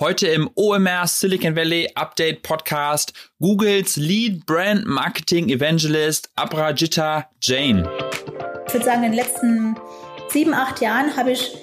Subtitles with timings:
[0.00, 7.88] Heute im OMR Silicon Valley Update Podcast Googles Lead Brand Marketing Evangelist Abrajita Jain.
[8.66, 9.76] Ich würde sagen, in den letzten
[10.30, 11.56] sieben, acht Jahren habe ich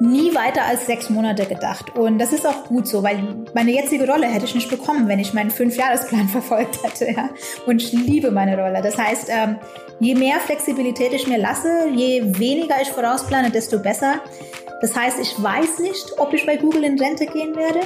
[0.00, 1.94] nie weiter als sechs Monate gedacht.
[1.96, 5.18] Und das ist auch gut so, weil meine jetzige Rolle hätte ich nicht bekommen, wenn
[5.18, 7.12] ich meinen Fünfjahresplan verfolgt hätte.
[7.12, 7.28] Ja?
[7.66, 8.80] Und ich liebe meine Rolle.
[8.80, 9.58] Das heißt, ähm,
[10.00, 14.22] je mehr Flexibilität ich mir lasse, je weniger ich vorausplane, desto besser.
[14.80, 17.80] Das heißt, ich weiß nicht, ob ich bei Google in Rente gehen werde.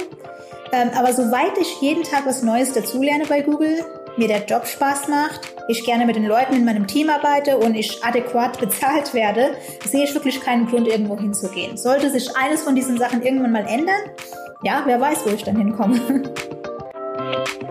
[0.73, 3.85] Ähm, aber soweit ich jeden Tag was Neues dazulerne bei Google,
[4.17, 7.75] mir der Job Spaß macht, ich gerne mit den Leuten in meinem Team arbeite und
[7.75, 9.55] ich adäquat bezahlt werde,
[9.85, 11.77] sehe ich wirklich keinen Grund, irgendwo hinzugehen.
[11.77, 14.01] Sollte sich eines von diesen Sachen irgendwann mal ändern,
[14.63, 15.99] ja, wer weiß, wo ich dann hinkomme.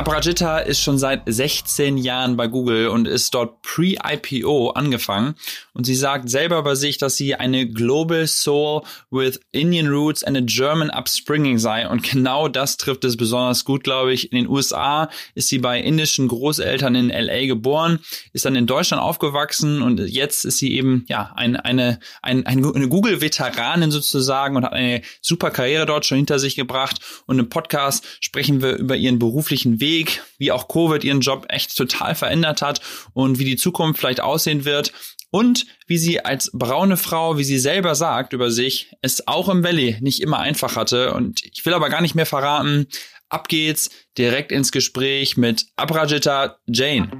[0.00, 5.34] Aprajita ist schon seit 16 Jahren bei Google und ist dort pre-IPO angefangen.
[5.74, 10.38] Und sie sagt selber bei sich, dass sie eine Global Soul with Indian Roots and
[10.38, 11.86] a German Upspringing sei.
[11.86, 14.32] Und genau das trifft es besonders gut, glaube ich.
[14.32, 17.98] In den USA ist sie bei indischen Großeltern in LA geboren,
[18.32, 22.88] ist dann in Deutschland aufgewachsen und jetzt ist sie eben, ja, eine, eine, eine, eine
[22.88, 27.00] Google-Veteranin sozusagen und hat eine super Karriere dort schon hinter sich gebracht.
[27.26, 31.46] Und im Podcast sprechen wir über ihren beruflichen Weg Weg, wie auch Covid ihren Job
[31.48, 32.80] echt total verändert hat
[33.12, 34.92] und wie die Zukunft vielleicht aussehen wird
[35.30, 39.64] und wie sie als braune Frau, wie sie selber sagt über sich, es auch im
[39.64, 41.12] Valley nicht immer einfach hatte.
[41.14, 42.86] Und ich will aber gar nicht mehr verraten.
[43.28, 47.10] Ab geht's direkt ins Gespräch mit Abrajita Jane.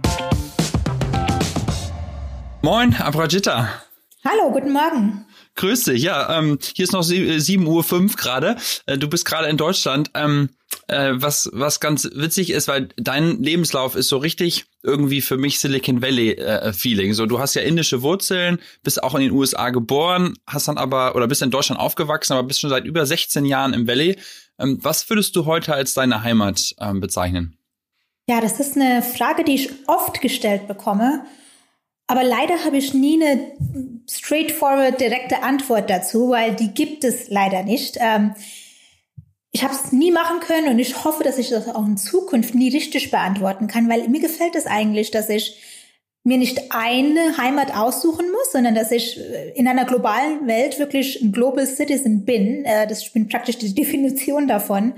[2.63, 3.83] Moin, Abrajita.
[4.25, 5.27] Hallo, guten Morgen.
[5.61, 6.03] Grüß dich.
[6.03, 8.57] Ja, ähm, hier ist noch 7.05 Uhr fünf gerade.
[8.87, 10.11] Äh, du bist gerade in Deutschland.
[10.15, 10.49] Ähm,
[10.89, 15.59] äh, was, was ganz witzig ist, weil dein Lebenslauf ist so richtig irgendwie für mich
[15.59, 17.13] Silicon Valley äh, Feeling.
[17.13, 21.15] So, du hast ja indische Wurzeln, bist auch in den USA geboren, hast dann aber,
[21.15, 24.17] oder bist in Deutschland aufgewachsen, aber bist schon seit über 16 Jahren im Valley.
[24.59, 27.59] Ähm, was würdest du heute als deine Heimat ähm, bezeichnen?
[28.27, 31.27] Ja, das ist eine Frage, die ich oft gestellt bekomme.
[32.11, 33.53] Aber leider habe ich nie eine
[34.11, 37.99] straightforward, direkte Antwort dazu, weil die gibt es leider nicht.
[38.01, 38.35] Ähm,
[39.53, 42.53] ich habe es nie machen können und ich hoffe, dass ich das auch in Zukunft
[42.53, 45.63] nie richtig beantworten kann, weil mir gefällt es eigentlich, dass ich
[46.25, 51.23] mir nicht eine Heimat aussuchen muss, sondern dass ich äh, in einer globalen Welt wirklich
[51.23, 52.65] ein Global Citizen bin.
[52.65, 54.95] Äh, das, ich bin praktisch die Definition davon.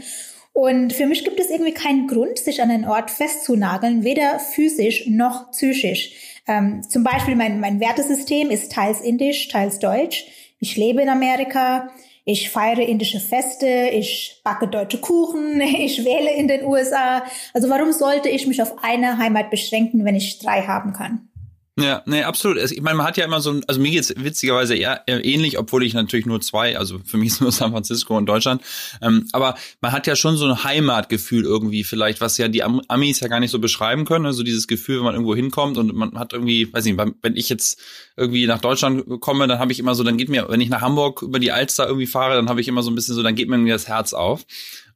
[0.52, 5.06] Und für mich gibt es irgendwie keinen Grund, sich an einen Ort festzunageln, weder physisch
[5.06, 6.12] noch psychisch.
[6.46, 10.26] Ähm, zum Beispiel mein, mein Wertesystem ist teils indisch, teils deutsch.
[10.58, 11.88] Ich lebe in Amerika.
[12.24, 17.24] Ich feiere indische Feste, ich backe deutsche Kuchen, ich wähle in den USA.
[17.52, 21.31] Also warum sollte ich mich auf eine Heimat beschränken, wenn ich drei haben kann?
[21.78, 22.58] Ja, nee, absolut.
[22.70, 25.82] Ich meine, man hat ja immer so, also mir geht's witzigerweise eher, eher ähnlich, obwohl
[25.84, 28.60] ich natürlich nur zwei, also für mich ist nur San Francisco und Deutschland.
[29.00, 33.20] Ähm, aber man hat ja schon so ein Heimatgefühl irgendwie vielleicht, was ja die Amis
[33.20, 34.26] ja gar nicht so beschreiben können.
[34.26, 37.48] Also dieses Gefühl, wenn man irgendwo hinkommt und man hat irgendwie, weiß nicht, wenn ich
[37.48, 37.80] jetzt
[38.18, 40.82] irgendwie nach Deutschland komme, dann habe ich immer so, dann geht mir, wenn ich nach
[40.82, 43.34] Hamburg über die Alster irgendwie fahre, dann habe ich immer so ein bisschen so, dann
[43.34, 44.44] geht mir irgendwie das Herz auf.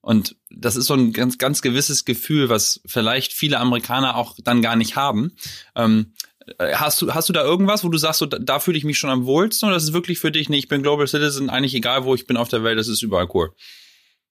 [0.07, 4.63] Und das ist so ein ganz, ganz gewisses Gefühl, was vielleicht viele Amerikaner auch dann
[4.63, 5.33] gar nicht haben.
[5.75, 6.26] Ähm, äh,
[6.61, 9.11] hast du, hast du da irgendwas, wo du sagst, so, da, fühle ich mich schon
[9.11, 12.15] am wohlsten oder ist wirklich für dich, nee, ich bin Global Citizen, eigentlich egal, wo
[12.15, 13.51] ich bin auf der Welt, das ist überall cool?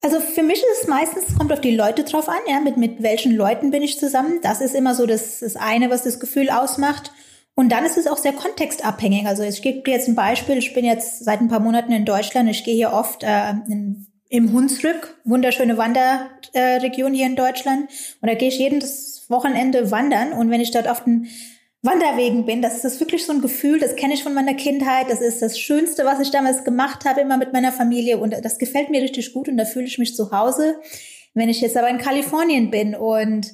[0.01, 3.01] Also für mich ist es meistens, kommt auf die Leute drauf an, ja, mit, mit
[3.01, 4.39] welchen Leuten bin ich zusammen.
[4.43, 7.11] Das ist immer so das, das eine, was das Gefühl ausmacht.
[7.55, 9.25] Und dann ist es auch sehr kontextabhängig.
[9.25, 10.57] Also ich gebe dir jetzt ein Beispiel.
[10.57, 12.49] Ich bin jetzt seit ein paar Monaten in Deutschland.
[12.49, 17.89] Ich gehe hier oft äh, in, im Hunsrück, wunderschöne Wanderregion äh, hier in Deutschland.
[18.21, 20.33] Und da gehe ich jedes Wochenende wandern.
[20.33, 21.27] Und wenn ich dort auf den
[21.85, 22.61] Wanderwegen bin.
[22.61, 25.09] Das ist wirklich so ein Gefühl, das kenne ich von meiner Kindheit.
[25.09, 28.17] Das ist das Schönste, was ich damals gemacht habe, immer mit meiner Familie.
[28.17, 30.79] Und das gefällt mir richtig gut und da fühle ich mich zu Hause.
[31.33, 33.53] Wenn ich jetzt aber in Kalifornien bin und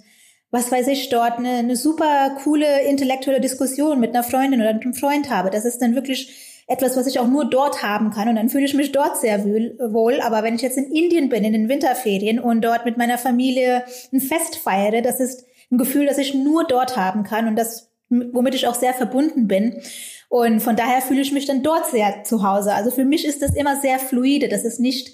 [0.51, 4.83] was weiß ich, dort eine, eine super coole intellektuelle Diskussion mit einer Freundin oder mit
[4.83, 8.29] einem Freund habe, das ist dann wirklich etwas, was ich auch nur dort haben kann
[8.29, 10.21] und dann fühle ich mich dort sehr wohl.
[10.21, 13.83] Aber wenn ich jetzt in Indien bin, in den Winterferien und dort mit meiner Familie
[14.13, 17.90] ein Fest feiere, das ist ein Gefühl, das ich nur dort haben kann und das
[18.11, 19.81] womit ich auch sehr verbunden bin.
[20.29, 22.73] Und von daher fühle ich mich dann dort sehr zu Hause.
[22.73, 24.47] Also für mich ist das immer sehr fluide.
[24.47, 25.09] Das ist nicht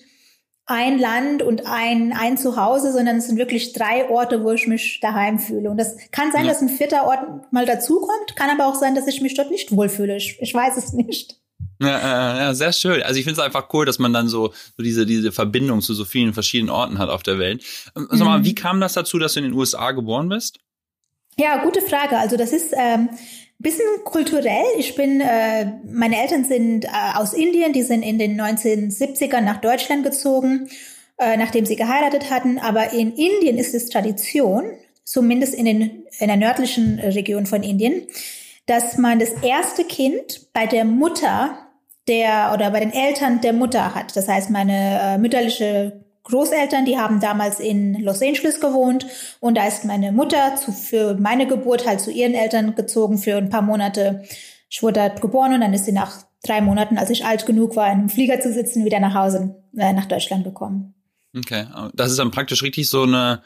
[0.68, 5.00] ein Land und ein, ein Zuhause, sondern es sind wirklich drei Orte, wo ich mich
[5.02, 5.72] daheim fühle.
[5.72, 6.50] Und das kann sein, ja.
[6.50, 9.72] dass ein vierter Ort mal dazukommt, kann aber auch sein, dass ich mich dort nicht
[9.72, 10.18] wohlfühle.
[10.18, 11.40] Ich, ich weiß es nicht.
[11.80, 13.02] Ja, ja, sehr schön.
[13.04, 15.94] Also ich finde es einfach cool, dass man dann so, so diese, diese Verbindung zu
[15.94, 17.64] so vielen verschiedenen Orten hat auf der Welt.
[17.96, 18.46] Ähm, sag mal, mhm.
[18.46, 20.60] wie kam das dazu, dass du in den USA geboren bist?
[21.40, 22.18] Ja, gute Frage.
[22.18, 23.10] Also das ist ähm,
[23.60, 24.66] bisschen kulturell.
[24.78, 29.58] Ich bin, äh, meine Eltern sind äh, aus Indien, die sind in den 1970ern nach
[29.58, 30.70] Deutschland gezogen,
[31.18, 32.60] äh, nachdem sie geheiratet hatten.
[32.60, 34.72] Aber in Indien ist es Tradition,
[35.04, 38.08] zumindest in, den, in der nördlichen Region von Indien,
[38.66, 41.58] dass man das erste Kind bei der Mutter
[42.08, 44.16] der oder bei den Eltern der Mutter hat.
[44.16, 49.08] Das heißt, meine äh, mütterliche Großeltern, die haben damals in Los Angeles gewohnt
[49.40, 53.38] und da ist meine Mutter zu, für meine Geburt halt zu ihren Eltern gezogen für
[53.38, 54.24] ein paar Monate.
[54.70, 57.76] Ich wurde dort geboren und dann ist sie nach drei Monaten, als ich alt genug
[57.76, 60.94] war, in einem Flieger zu sitzen, wieder nach Hause, äh, nach Deutschland gekommen.
[61.36, 63.42] Okay, das ist dann praktisch richtig so eine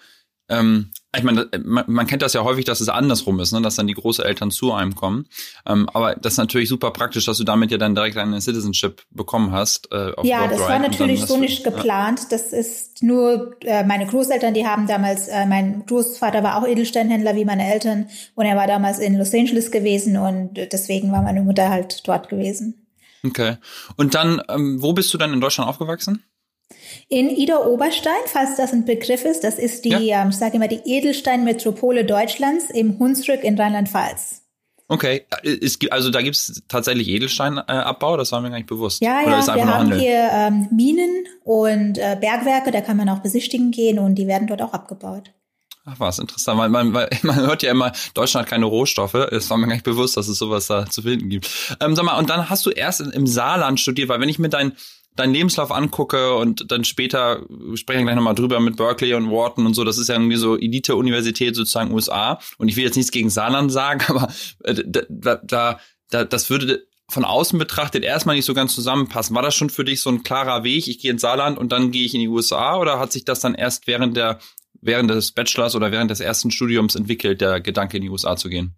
[0.51, 3.61] ähm, ich meine, man, man, kennt das ja häufig, dass es andersrum ist, ne?
[3.61, 5.25] dass dann die Großeltern zu einem kommen.
[5.65, 9.01] Ähm, aber das ist natürlich super praktisch, dass du damit ja dann direkt eine Citizenship
[9.09, 9.91] bekommen hast.
[9.91, 12.19] Äh, ja, das war natürlich so nicht geplant.
[12.19, 12.27] Ja.
[12.29, 17.35] Das ist nur äh, meine Großeltern, die haben damals, äh, mein Großvater war auch Edelsteinhändler
[17.35, 21.41] wie meine Eltern und er war damals in Los Angeles gewesen und deswegen war meine
[21.41, 22.87] Mutter halt dort gewesen.
[23.25, 23.57] Okay.
[23.97, 26.23] Und dann, ähm, wo bist du dann in Deutschland aufgewachsen?
[27.07, 30.21] In Ida Oberstein, falls das ein Begriff ist, das ist die, ja.
[30.21, 34.41] ähm, ich sage immer, die Edelsteinmetropole Deutschlands im Hunsrück in Rheinland-Pfalz.
[34.87, 39.01] Okay, es gibt, also da gibt es tatsächlich Edelsteinabbau, das war mir gar nicht bewusst.
[39.01, 39.99] Ja, ja, wir haben Handel?
[39.99, 44.47] hier ähm, Minen und äh, Bergwerke, da kann man auch besichtigen gehen und die werden
[44.47, 45.31] dort auch abgebaut.
[45.85, 46.57] Ach was, interessant.
[46.57, 46.91] Man, man,
[47.23, 49.13] man hört ja immer, Deutschland hat keine Rohstoffe.
[49.13, 51.49] Es war mir gar nicht bewusst, dass es sowas da zu finden gibt.
[51.79, 54.49] Ähm, sag mal, und dann hast du erst im Saarland studiert, weil wenn ich mir
[54.49, 54.73] dein
[55.21, 59.65] deinen Lebenslauf angucke und dann später, wir sprechen gleich nochmal drüber mit Berkeley und Wharton
[59.65, 62.39] und so, das ist ja irgendwie so Elite-Universität sozusagen USA.
[62.57, 64.31] Und ich will jetzt nichts gegen Saarland sagen, aber
[64.63, 65.79] äh, da, da,
[66.09, 69.35] da, das würde von außen betrachtet erstmal nicht so ganz zusammenpassen.
[69.35, 70.87] War das schon für dich so ein klarer Weg?
[70.87, 73.41] Ich gehe ins Saarland und dann gehe ich in die USA oder hat sich das
[73.41, 74.39] dann erst während der
[74.81, 78.49] während des Bachelors oder während des ersten Studiums entwickelt, der Gedanke in die USA zu
[78.49, 78.75] gehen?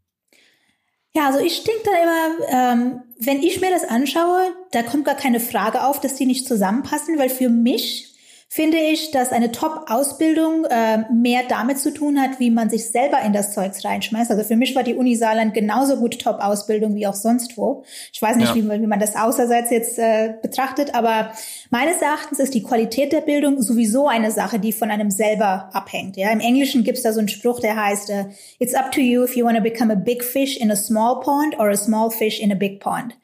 [1.16, 5.16] Ja, also ich denke dann immer, ähm, wenn ich mir das anschaue, da kommt gar
[5.16, 8.13] keine Frage auf, dass die nicht zusammenpassen, weil für mich
[8.54, 13.20] finde ich, dass eine Top-Ausbildung äh, mehr damit zu tun hat, wie man sich selber
[13.26, 14.30] in das Zeugs reinschmeißt.
[14.30, 17.84] Also für mich war die Uni Saarland genauso gut Top-Ausbildung wie auch sonst wo.
[18.12, 18.56] Ich weiß nicht, ja.
[18.56, 21.32] wie, wie, man das außerseits jetzt äh, betrachtet, aber
[21.72, 26.16] meines Erachtens ist die Qualität der Bildung sowieso eine Sache, die von einem selber abhängt.
[26.16, 28.26] Ja, Im Englischen gibt es da so einen Spruch, der heißt, uh,
[28.60, 31.22] It's up to you if you want to become a big fish in a small
[31.22, 33.16] pond or a small fish in a big pond.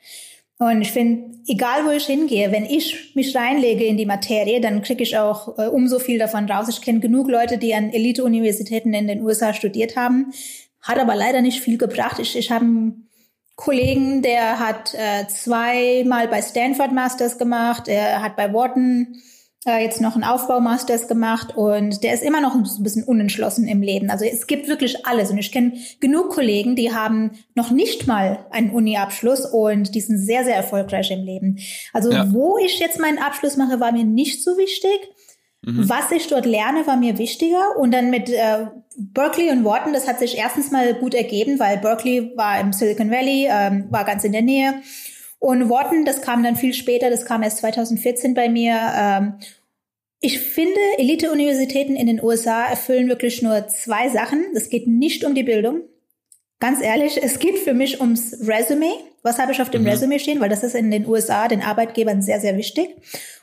[0.60, 4.82] Und ich finde, egal wo ich hingehe, wenn ich mich reinlege in die Materie, dann
[4.82, 6.68] kriege ich auch äh, umso viel davon raus.
[6.68, 10.34] Ich kenne genug Leute, die an Elite-Universitäten in den USA studiert haben,
[10.82, 12.20] hat aber leider nicht viel gebracht.
[12.20, 13.10] Ich, ich habe einen
[13.56, 19.16] Kollegen, der hat äh, zweimal bei Stanford Masters gemacht, er hat bei Wharton
[19.66, 23.82] äh, jetzt noch einen Aufbaumasters gemacht und der ist immer noch ein bisschen unentschlossen im
[23.82, 24.10] Leben.
[24.10, 28.46] Also es gibt wirklich alles und ich kenne genug Kollegen, die haben noch nicht mal
[28.52, 31.60] einen Uni-Abschluss und die sind sehr, sehr erfolgreich im Leben.
[31.92, 32.32] Also ja.
[32.32, 35.10] wo ich jetzt meinen Abschluss mache, war mir nicht so wichtig.
[35.62, 35.90] Mhm.
[35.90, 37.78] Was ich dort lerne, war mir wichtiger.
[37.78, 38.68] Und dann mit äh,
[38.98, 43.12] Berkeley und Wharton, das hat sich erstens mal gut ergeben, weil Berkeley war im Silicon
[43.12, 44.76] Valley, ähm, war ganz in der Nähe.
[45.40, 48.78] Und Wharton, das kam dann viel später, das kam erst 2014 bei mir.
[48.96, 49.34] Ähm,
[50.20, 54.46] ich finde, Elite-Universitäten in den USA erfüllen wirklich nur zwei Sachen.
[54.54, 55.82] Es geht nicht um die Bildung.
[56.60, 58.92] Ganz ehrlich, es geht für mich ums Resume.
[59.24, 59.90] Was habe ich auf dem mhm.
[59.90, 60.42] Resume stehen?
[60.42, 62.90] Weil das ist in den USA den Arbeitgebern sehr, sehr wichtig.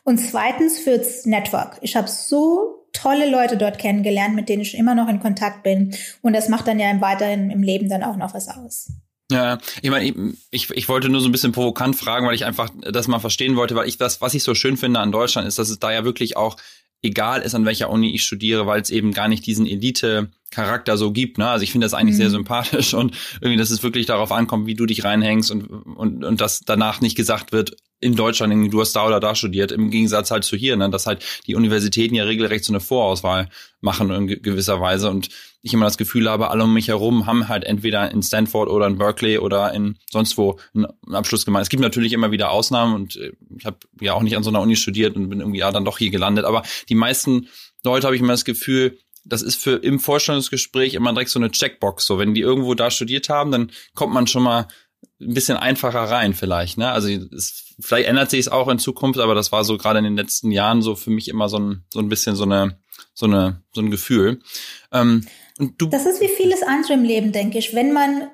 [0.05, 1.79] Und zweitens fürs Network.
[1.81, 5.95] Ich habe so tolle Leute dort kennengelernt, mit denen ich immer noch in Kontakt bin.
[6.21, 8.93] Und das macht dann ja im weiteren im Leben dann auch noch was aus.
[9.31, 12.71] Ja, ich meine, ich, ich wollte nur so ein bisschen provokant fragen, weil ich einfach
[12.81, 15.59] das mal verstehen wollte, weil ich das, was ich so schön finde an Deutschland, ist,
[15.59, 16.57] dass es da ja wirklich auch
[17.03, 21.13] egal ist, an welcher Uni ich studiere, weil es eben gar nicht diesen Elite-Charakter so
[21.13, 21.39] gibt.
[21.39, 21.49] Ne?
[21.49, 22.21] Also ich finde das eigentlich mhm.
[22.21, 26.25] sehr sympathisch und irgendwie, dass es wirklich darauf ankommt, wie du dich reinhängst und, und,
[26.25, 29.73] und dass danach nicht gesagt wird, in Deutschland irgendwie, du hast da oder da studiert,
[29.73, 30.91] im Gegensatz halt zu hier, ne?
[30.91, 33.49] dass halt die Universitäten ja regelrecht so eine Vorauswahl
[33.81, 35.29] machen in gewisser Weise und
[35.63, 38.87] ich immer das Gefühl habe, alle um mich herum haben halt entweder in Stanford oder
[38.87, 41.63] in Berkeley oder in sonst wo einen Abschluss gemacht.
[41.63, 44.51] Es gibt natürlich immer wieder Ausnahmen und äh, ich habe ja auch nicht an so
[44.51, 47.49] einer Uni studiert und bin irgendwie ja dann doch hier gelandet, aber die meisten
[47.83, 51.51] Leute habe ich immer das Gefühl, das ist für im Vorstellungsgespräch immer direkt so eine
[51.51, 52.07] Checkbox.
[52.07, 54.69] So, wenn die irgendwo da studiert haben, dann kommt man schon mal
[55.21, 56.79] ein bisschen einfacher rein vielleicht.
[56.79, 56.91] Ne?
[56.91, 60.05] Also es, vielleicht ändert sich es auch in Zukunft, aber das war so gerade in
[60.05, 62.79] den letzten Jahren so für mich immer so ein so ein bisschen so eine
[63.15, 64.41] so eine so ein Gefühl.
[64.93, 65.27] Ähm,
[65.59, 67.75] und du, das ist wie vieles andere im Leben, denke ich.
[67.75, 68.29] Wenn man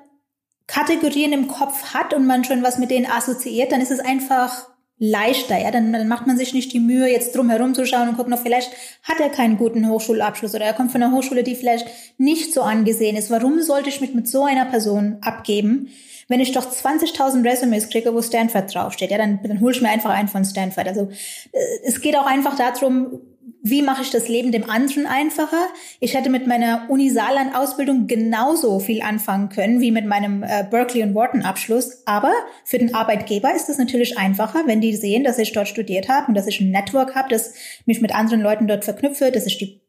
[0.67, 4.67] Kategorien im Kopf hat und man schon was mit denen assoziiert, dann ist es einfach
[4.99, 8.09] leichter, ja, dann, dann macht man sich nicht die Mühe, jetzt drum herum zu schauen
[8.09, 8.71] und gucken, ob vielleicht
[9.03, 11.87] hat er keinen guten Hochschulabschluss oder er kommt von einer Hochschule, die vielleicht
[12.17, 13.29] nicht so angesehen ist.
[13.29, 15.89] Warum sollte ich mich mit so einer Person abgeben?
[16.27, 19.89] Wenn ich doch 20.000 Resumes kriege, wo Stanford draufsteht, ja, dann, dann hole ich mir
[19.89, 20.87] einfach einen von Stanford.
[20.87, 21.09] Also
[21.51, 23.21] äh, es geht auch einfach darum,
[23.65, 25.69] wie mache ich das Leben dem anderen einfacher?
[26.01, 30.65] Ich hätte mit meiner Uni Saarland Ausbildung genauso viel anfangen können wie mit meinem äh,
[30.69, 32.03] Berkeley und Wharton Abschluss.
[32.05, 32.33] Aber
[32.65, 36.27] für den Arbeitgeber ist es natürlich einfacher, wenn die sehen, dass ich dort studiert habe
[36.27, 37.53] und dass ich ein Network habe, das
[37.85, 39.81] mich mit anderen Leuten dort verknüpfe, dass ich die,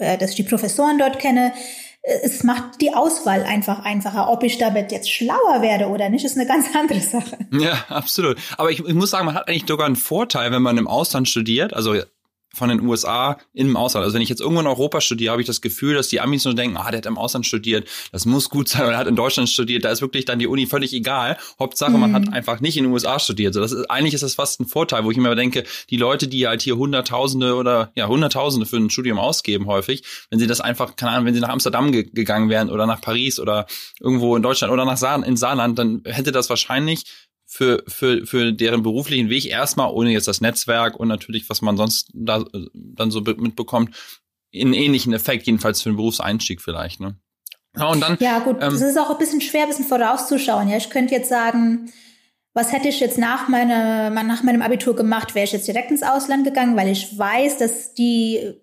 [0.00, 1.52] äh, dass ich die Professoren dort kenne.
[2.02, 4.30] Es macht die Auswahl einfach einfacher.
[4.30, 7.38] Ob ich damit jetzt schlauer werde oder nicht, ist eine ganz andere Sache.
[7.52, 8.38] Ja, absolut.
[8.56, 11.28] Aber ich, ich muss sagen, man hat eigentlich sogar einen Vorteil, wenn man im Ausland
[11.28, 11.74] studiert.
[11.74, 11.96] Also
[12.52, 14.04] von den USA im Ausland.
[14.04, 16.44] Also wenn ich jetzt irgendwo in Europa studiere, habe ich das Gefühl, dass die Amis
[16.44, 19.06] nur denken, ah, der hat im Ausland studiert, das muss gut sein, oder er hat
[19.06, 21.36] in Deutschland studiert, da ist wirklich dann die Uni völlig egal.
[21.58, 22.00] Hauptsache, mhm.
[22.00, 22.32] man hat mhm.
[22.32, 23.54] einfach nicht in den USA studiert.
[23.54, 26.28] So, das ist, eigentlich ist das fast ein Vorteil, wo ich mir denke, die Leute,
[26.28, 30.60] die halt hier Hunderttausende oder ja Hunderttausende für ein Studium ausgeben häufig, wenn sie das
[30.60, 33.66] einfach, keine Ahnung, wenn sie nach Amsterdam ge gegangen wären oder nach Paris oder
[34.00, 37.04] irgendwo in Deutschland oder nach Sa in Saarland, dann hätte das wahrscheinlich
[37.52, 41.76] für, für, für deren beruflichen Weg erstmal, ohne jetzt das Netzwerk und natürlich, was man
[41.76, 43.96] sonst da dann so mitbekommt,
[44.54, 47.16] einen ähnlichen Effekt, jedenfalls für den Berufseinstieg vielleicht, ne?
[47.76, 50.68] Ja, und dann, ja gut, ähm, das ist auch ein bisschen schwer, ein bisschen vorauszuschauen.
[50.68, 51.92] Ja, ich könnte jetzt sagen,
[52.54, 55.34] was hätte ich jetzt nach, meiner, nach meinem Abitur gemacht?
[55.34, 58.54] Wäre ich jetzt direkt ins Ausland gegangen, weil ich weiß, dass die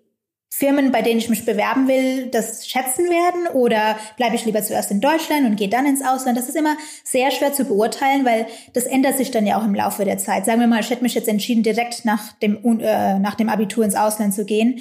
[0.50, 3.46] Firmen, bei denen ich mich bewerben will, das schätzen werden?
[3.52, 6.38] Oder bleibe ich lieber zuerst in Deutschland und gehe dann ins Ausland?
[6.38, 9.74] Das ist immer sehr schwer zu beurteilen, weil das ändert sich dann ja auch im
[9.74, 10.46] Laufe der Zeit.
[10.46, 13.84] Sagen wir mal, ich hätte mich jetzt entschieden, direkt nach dem, äh, nach dem Abitur
[13.84, 14.80] ins Ausland zu gehen.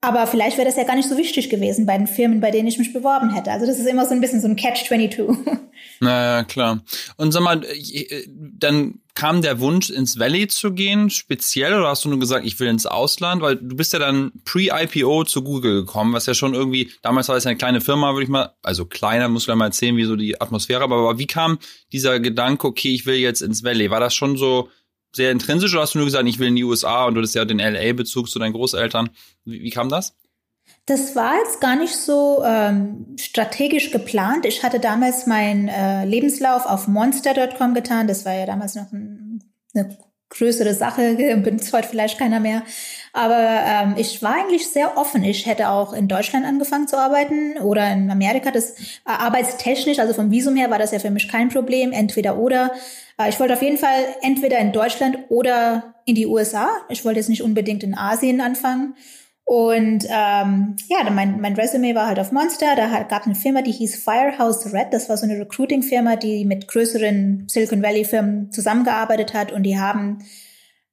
[0.00, 2.68] Aber vielleicht wäre das ja gar nicht so wichtig gewesen bei den Firmen, bei denen
[2.68, 3.50] ich mich beworben hätte.
[3.50, 5.58] Also das ist immer so ein bisschen so ein Catch-22.
[6.00, 6.82] Naja, klar.
[7.16, 12.04] Und sag mal, äh, dann kam der Wunsch, ins Valley zu gehen, speziell, oder hast
[12.04, 13.42] du nur gesagt, ich will ins Ausland?
[13.42, 17.36] Weil du bist ja dann pre-IPO zu Google gekommen, was ja schon irgendwie, damals war
[17.36, 20.16] es eine kleine Firma, würde ich mal, also kleiner, muss ich mal erzählen, wie so
[20.16, 21.58] die Atmosphäre, aber, aber wie kam
[21.92, 23.90] dieser Gedanke, okay, ich will jetzt ins Valley?
[23.90, 24.68] War das schon so
[25.14, 27.34] sehr intrinsisch oder hast du nur gesagt, ich will in die USA und du hast
[27.34, 29.10] ja den LA-Bezug zu deinen Großeltern?
[29.44, 30.16] Wie, wie kam das?
[30.86, 34.44] Das war jetzt gar nicht so ähm, strategisch geplant.
[34.44, 38.06] Ich hatte damals meinen äh, Lebenslauf auf monster.com getan.
[38.06, 39.42] Das war ja damals noch ein,
[39.74, 39.96] eine
[40.28, 42.62] größere Sache, benutzt heute vielleicht keiner mehr.
[43.12, 45.22] Aber ähm, ich war eigentlich sehr offen.
[45.22, 48.50] Ich hätte auch in Deutschland angefangen zu arbeiten oder in Amerika.
[48.50, 51.92] Das äh, arbeitstechnisch, also vom Visum her, war das ja für mich kein Problem.
[51.92, 52.72] Entweder oder.
[53.18, 56.68] Äh, ich wollte auf jeden Fall entweder in Deutschland oder in die USA.
[56.88, 58.96] Ich wollte jetzt nicht unbedingt in Asien anfangen.
[59.46, 62.74] Und ähm, ja, mein, mein Resume war halt auf Monster.
[62.76, 64.92] Da gab es eine Firma, die hieß Firehouse Red.
[64.92, 69.52] Das war so eine Recruiting-Firma, die mit größeren Silicon Valley-Firmen zusammengearbeitet hat.
[69.52, 70.24] Und die haben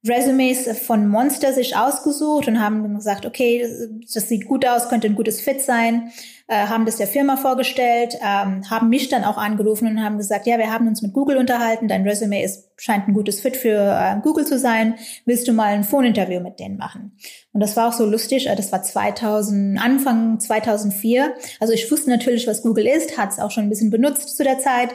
[0.06, 3.66] Resumes von Monster sich ausgesucht und haben gesagt, okay,
[4.12, 6.12] das sieht gut aus, könnte ein gutes Fit sein
[6.52, 10.46] äh, haben das der Firma vorgestellt, ähm, haben mich dann auch angerufen und haben gesagt,
[10.46, 13.78] ja, wir haben uns mit Google unterhalten, dein Resume ist, scheint ein gutes Fit für
[13.78, 17.16] äh, Google zu sein, willst du mal ein Phone-Interview mit denen machen?
[17.52, 22.10] Und das war auch so lustig, äh, das war 2000, Anfang 2004, also ich wusste
[22.10, 24.90] natürlich, was Google ist, hat es auch schon ein bisschen benutzt zu der Zeit,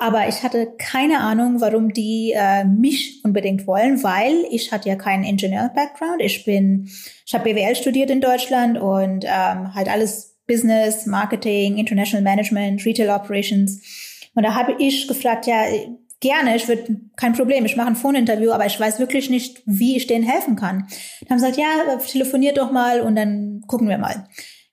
[0.00, 4.96] aber ich hatte keine Ahnung, warum die äh, mich unbedingt wollen, weil ich hatte ja
[4.96, 6.22] keinen Ingenieur-Background.
[6.22, 6.88] Ich bin,
[7.26, 13.10] ich habe BWL studiert in Deutschland und ähm, halt alles Business, Marketing, International Management, Retail
[13.10, 14.30] Operations.
[14.34, 15.64] Und da habe ich gefragt, ja,
[16.20, 19.98] gerne, ich würde, kein Problem, ich mache ein Phone-Interview, aber ich weiß wirklich nicht, wie
[19.98, 20.86] ich denen helfen kann.
[21.20, 24.26] Dann haben sie gesagt, ja, telefoniert doch mal und dann gucken wir mal.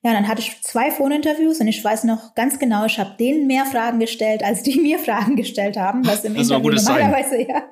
[0.04, 3.48] Ja, dann hatte ich zwei Phone-Interviews und ich weiß noch ganz genau, ich habe denen
[3.48, 7.64] mehr Fragen gestellt, als die mir Fragen gestellt haben, was im das Interview normalerweise ja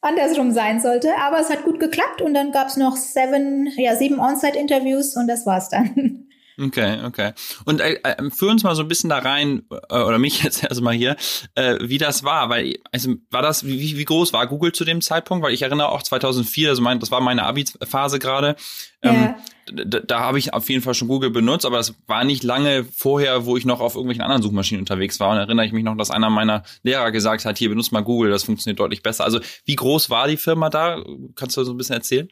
[0.00, 1.10] andersrum sein sollte.
[1.18, 5.28] Aber es hat gut geklappt und dann gab es noch seven, ja, sieben On-Site-Interviews und
[5.28, 6.22] das war's dann.
[6.58, 7.32] Okay, okay.
[7.66, 10.64] Und äh, äh, führ uns mal so ein bisschen da rein, äh, oder mich jetzt
[10.64, 11.16] erstmal hier,
[11.54, 15.02] äh, wie das war, weil, also war das, wie, wie groß war Google zu dem
[15.02, 15.44] Zeitpunkt?
[15.44, 18.56] Weil ich erinnere auch 2004, also mein, das war meine Abi-Phase gerade.
[19.02, 19.36] Ähm, ja.
[19.66, 22.84] Da, da habe ich auf jeden Fall schon Google benutzt, aber das war nicht lange
[22.84, 25.32] vorher, wo ich noch auf irgendwelchen anderen Suchmaschinen unterwegs war.
[25.32, 28.30] Und erinnere ich mich noch, dass einer meiner Lehrer gesagt hat, hier benutzt mal Google,
[28.30, 29.24] das funktioniert deutlich besser.
[29.24, 31.02] Also wie groß war die Firma da?
[31.34, 32.28] Kannst du so ein bisschen erzählen?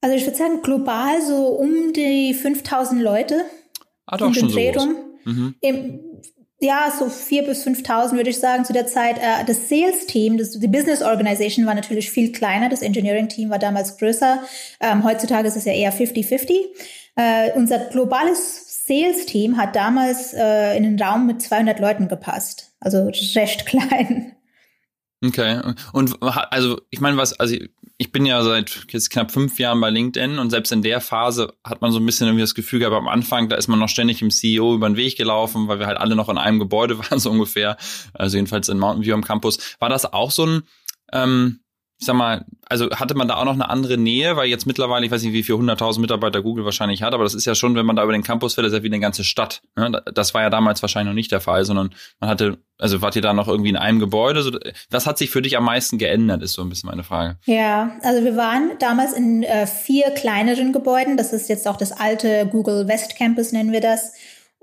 [0.00, 3.44] Also ich würde sagen, global so um die 5000 Leute.
[4.06, 4.60] Ah, doch, schon so.
[5.24, 5.54] Mhm.
[5.60, 6.00] Im,
[6.60, 9.18] ja, so vier bis 5000 würde ich sagen zu der Zeit.
[9.18, 12.68] Äh, das Sales-Team, die Business Organization war natürlich viel kleiner.
[12.68, 14.42] Das Engineering-Team war damals größer.
[14.80, 16.52] Ähm, heutzutage ist es ja eher 50-50.
[17.16, 22.72] Äh, unser globales Sales-Team hat damals äh, in einen Raum mit 200 Leuten gepasst.
[22.80, 24.32] Also recht klein.
[25.24, 25.60] Okay.
[25.92, 27.56] Und also ich meine, was, also
[27.98, 31.54] ich bin ja seit jetzt knapp fünf Jahren bei LinkedIn und selbst in der Phase
[31.64, 33.88] hat man so ein bisschen irgendwie das Gefühl gehabt, am Anfang, da ist man noch
[33.88, 36.98] ständig im CEO über den Weg gelaufen, weil wir halt alle noch in einem Gebäude
[37.10, 37.76] waren, so ungefähr.
[38.12, 39.76] Also jedenfalls in Mountain View am Campus.
[39.78, 40.62] War das auch so ein,
[41.12, 41.60] ähm,
[41.98, 45.06] ich sag mal, also hatte man da auch noch eine andere Nähe, weil jetzt mittlerweile,
[45.06, 47.74] ich weiß nicht, wie viele hunderttausend Mitarbeiter Google wahrscheinlich hat, aber das ist ja schon,
[47.74, 49.62] wenn man da über den Campus fährt, ist ja wie eine ganze Stadt.
[49.76, 50.02] Ne?
[50.12, 53.22] Das war ja damals wahrscheinlich noch nicht der Fall, sondern man hatte, also wart ihr
[53.22, 54.60] da noch irgendwie in einem Gebäude?
[54.90, 57.38] Was hat sich für dich am meisten geändert, ist so ein bisschen meine Frage.
[57.46, 61.16] Ja, also wir waren damals in äh, vier kleineren Gebäuden.
[61.16, 64.12] Das ist jetzt auch das alte Google West Campus, nennen wir das.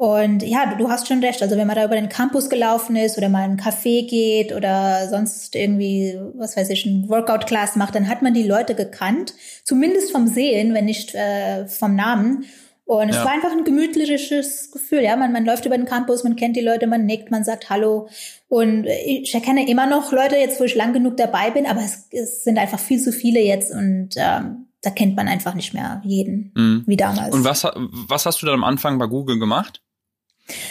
[0.03, 1.41] Und ja, du, du, hast schon recht.
[1.41, 4.53] Also wenn man da über den Campus gelaufen ist oder mal in einen Café geht
[4.53, 9.33] oder sonst irgendwie, was weiß ich, ein Workout-Class macht, dann hat man die Leute gekannt.
[9.63, 12.43] Zumindest vom Sehen, wenn nicht äh, vom Namen.
[12.83, 13.23] Und es ja.
[13.23, 15.03] war einfach ein gemütliches Gefühl.
[15.03, 17.69] Ja, man, man läuft über den Campus, man kennt die Leute, man nickt, man sagt
[17.69, 18.09] Hallo.
[18.49, 22.09] Und ich erkenne immer noch Leute jetzt, wo ich lang genug dabei bin, aber es,
[22.11, 26.01] es sind einfach viel zu viele jetzt und ähm, da kennt man einfach nicht mehr
[26.03, 26.83] jeden mhm.
[26.87, 27.33] wie damals.
[27.33, 27.65] Und was,
[28.09, 29.81] was hast du dann am Anfang bei Google gemacht?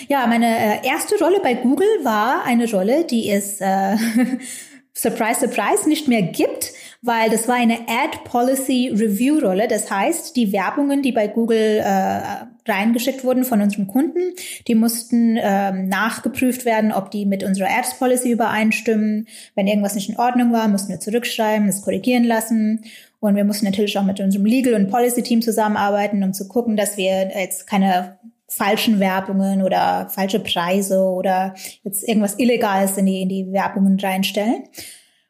[0.08, 3.96] Ja, meine äh, erste Rolle bei Google war eine Rolle, die es äh,
[4.94, 9.68] surprise, surprise nicht mehr gibt, weil das war eine Ad Policy Review Rolle.
[9.68, 14.34] Das heißt, die Werbungen, die bei Google äh, reingeschickt wurden von unseren Kunden,
[14.68, 19.26] die mussten ähm, nachgeprüft werden, ob die mit unserer Ads Policy übereinstimmen.
[19.54, 22.84] Wenn irgendwas nicht in Ordnung war, mussten wir zurückschreiben, es korrigieren lassen.
[23.18, 26.96] Und wir mussten natürlich auch mit unserem Legal- und Policy-Team zusammenarbeiten, um zu gucken, dass
[26.96, 28.18] wir jetzt keine
[28.54, 31.54] falschen Werbungen oder falsche Preise oder
[31.84, 34.64] jetzt irgendwas Illegales in die, in die Werbungen reinstellen.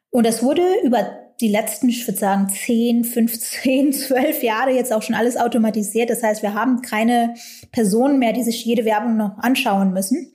[0.09, 1.07] Und das wurde über
[1.39, 6.09] die letzten, ich würde sagen, 10, 15, 12 Jahre jetzt auch schon alles automatisiert.
[6.09, 7.33] Das heißt, wir haben keine
[7.71, 10.33] Personen mehr, die sich jede Werbung noch anschauen müssen.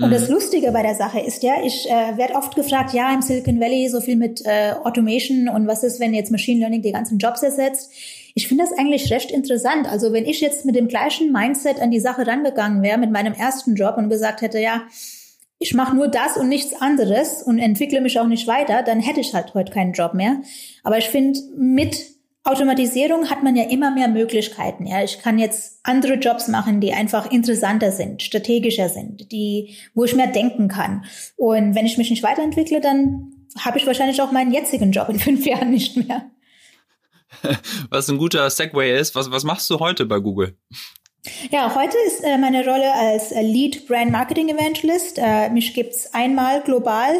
[0.00, 0.12] Und mhm.
[0.12, 3.58] das Lustige bei der Sache ist ja, ich äh, werde oft gefragt, ja, im Silicon
[3.58, 7.18] Valley so viel mit äh, Automation und was ist, wenn jetzt Machine Learning die ganzen
[7.18, 7.90] Jobs ersetzt?
[8.38, 9.90] Ich finde das eigentlich recht interessant.
[9.90, 13.32] Also wenn ich jetzt mit dem gleichen Mindset an die Sache rangegangen wäre, mit meinem
[13.32, 14.82] ersten Job und gesagt hätte, ja,
[15.58, 19.18] ich mache nur das und nichts anderes und entwickle mich auch nicht weiter, dann hätte
[19.18, 20.40] ich halt heute keinen Job mehr.
[20.84, 21.96] Aber ich finde, mit
[22.44, 24.86] Automatisierung hat man ja immer mehr Möglichkeiten.
[24.86, 30.04] Ja, ich kann jetzt andere Jobs machen, die einfach interessanter sind, strategischer sind, die, wo
[30.04, 31.04] ich mehr denken kann.
[31.34, 35.18] Und wenn ich mich nicht weiterentwickle, dann habe ich wahrscheinlich auch meinen jetzigen Job in
[35.18, 36.30] fünf Jahren nicht mehr.
[37.90, 39.14] Was ein guter Segway ist.
[39.14, 40.56] Was, was machst du heute bei Google?
[41.50, 45.18] Ja, heute ist äh, meine Rolle als äh, Lead Brand Marketing Evangelist.
[45.18, 47.12] Äh, mich gibt's einmal global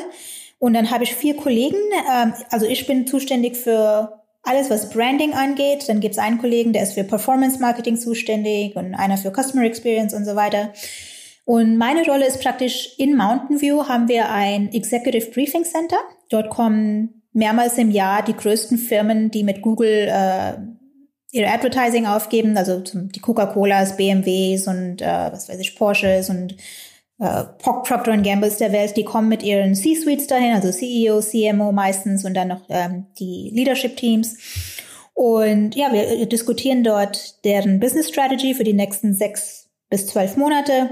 [0.59, 1.77] und dann habe ich vier Kollegen.
[2.11, 5.88] Ähm, also ich bin zuständig für alles, was Branding angeht.
[5.88, 10.14] Dann gibt's einen Kollegen, der ist für Performance Marketing zuständig und einer für Customer Experience
[10.14, 10.73] und so weiter.
[11.44, 15.99] Und meine Rolle ist praktisch in Mountain View haben wir ein Executive Briefing Center.
[16.29, 20.55] Dort kommen mehrmals im Jahr die größten Firmen, die mit Google äh,
[21.31, 26.57] ihre Advertising aufgeben, also zum, die Coca-Colas, BMWs und äh, was weiß ich, Porsches und
[27.20, 32.24] äh, Procter Gambles der Welt, die kommen mit ihren C-Suites dahin, also CEO, CMO meistens
[32.24, 34.37] und dann noch ähm, die Leadership-Teams.
[35.14, 40.90] Und ja, wir diskutieren dort deren Business Strategy für die nächsten sechs bis zwölf Monate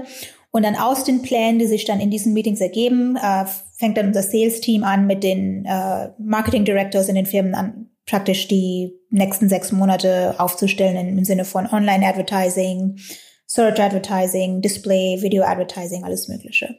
[0.57, 4.07] und dann aus den Plänen, die sich dann in diesen Meetings ergeben, äh, fängt dann
[4.07, 9.49] unser Sales-Team an, mit den äh, Marketing Directors in den Firmen an, praktisch die nächsten
[9.49, 12.97] sechs Monate aufzustellen im Sinne von Online-Advertising,
[13.45, 16.75] Search Advertising, Display, Video Advertising, alles Mögliche.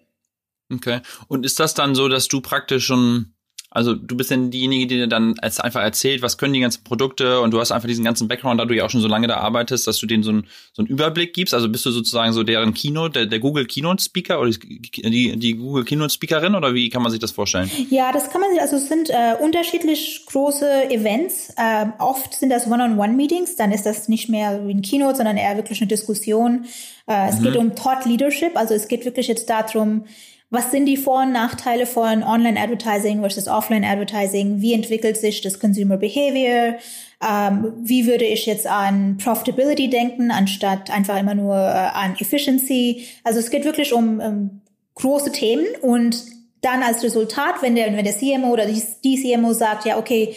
[0.75, 0.99] Okay.
[1.29, 3.33] Und ist das dann so, dass du praktisch schon
[3.71, 6.85] also du bist dann diejenige, die dir dann als einfach erzählt, was können die ganzen
[6.85, 9.27] Produkte und du hast einfach diesen ganzen Background, da du ja auch schon so lange
[9.27, 11.53] da arbeitest, dass du denen so, ein, so einen Überblick gibst.
[11.53, 15.55] Also bist du sozusagen so deren Keynote, der, der Google Keynote Speaker oder die, die
[15.55, 17.71] Google Keynote Speakerin oder wie kann man sich das vorstellen?
[17.91, 21.53] Ja, das kann man sich, also es sind äh, unterschiedlich große Events.
[21.57, 25.57] Äh, oft sind das One-on-One-Meetings, dann ist das nicht mehr wie ein Keynote, sondern eher
[25.57, 26.65] wirklich eine Diskussion.
[27.07, 27.45] Äh, es mhm.
[27.45, 30.05] geht um Thought Leadership, also es geht wirklich jetzt darum,
[30.51, 34.63] was sind die Vor- und Nachteile von Online-Advertising versus Offline-Advertising?
[34.63, 36.79] Wie entwickelt sich das Consumer Behavior?
[37.23, 43.07] Ähm, wie würde ich jetzt an Profitability denken, anstatt einfach immer nur äh, an Efficiency?
[43.25, 44.61] Also es geht wirklich um, um
[44.95, 46.25] große Themen und
[46.63, 50.35] dann als Resultat, wenn der, wenn der CMO oder die, die CMO sagt, ja, okay,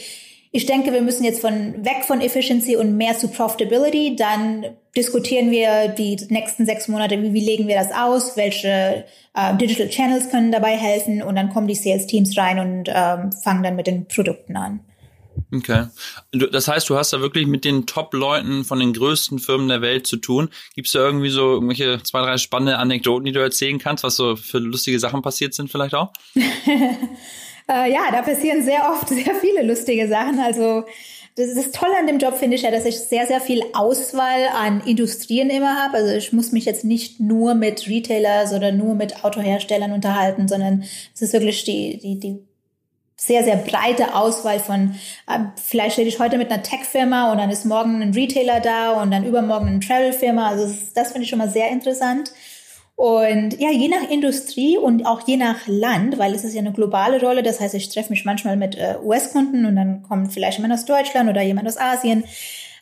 [0.53, 4.17] ich denke, wir müssen jetzt von weg von Efficiency und mehr zu Profitability.
[4.17, 9.55] Dann diskutieren wir die nächsten sechs Monate, wie, wie legen wir das aus, welche äh,
[9.55, 13.63] Digital Channels können dabei helfen und dann kommen die Sales Teams rein und ähm, fangen
[13.63, 14.81] dann mit den Produkten an.
[15.53, 15.87] Okay.
[16.31, 20.05] Das heißt, du hast da wirklich mit den Top-Leuten von den größten Firmen der Welt
[20.05, 20.49] zu tun.
[20.75, 24.17] Gibt es da irgendwie so irgendwelche zwei, drei spannende Anekdoten, die du erzählen kannst, was
[24.17, 26.11] so für lustige Sachen passiert sind vielleicht auch?
[27.71, 30.39] äh, ja, da passieren sehr oft sehr viele lustige Sachen.
[30.39, 30.83] Also
[31.35, 34.47] das, das Tolle an dem Job finde ich ja, dass ich sehr, sehr viel Auswahl
[34.53, 35.97] an Industrien immer habe.
[35.97, 40.83] Also ich muss mich jetzt nicht nur mit Retailers oder nur mit Autoherstellern unterhalten, sondern
[41.13, 42.39] es ist wirklich die, die, die
[43.15, 44.95] sehr, sehr breite Auswahl von,
[45.27, 48.99] äh, vielleicht rede ich heute mit einer Tech-Firma und dann ist morgen ein Retailer da
[48.99, 50.49] und dann übermorgen eine Travel-Firma.
[50.49, 52.31] Also das, das finde ich schon mal sehr interessant.
[52.95, 56.71] Und ja, je nach Industrie und auch je nach Land, weil es ist ja eine
[56.71, 57.41] globale Rolle.
[57.41, 60.85] Das heißt, ich treffe mich manchmal mit äh, US-Kunden und dann kommt vielleicht jemand aus
[60.85, 62.23] Deutschland oder jemand aus Asien.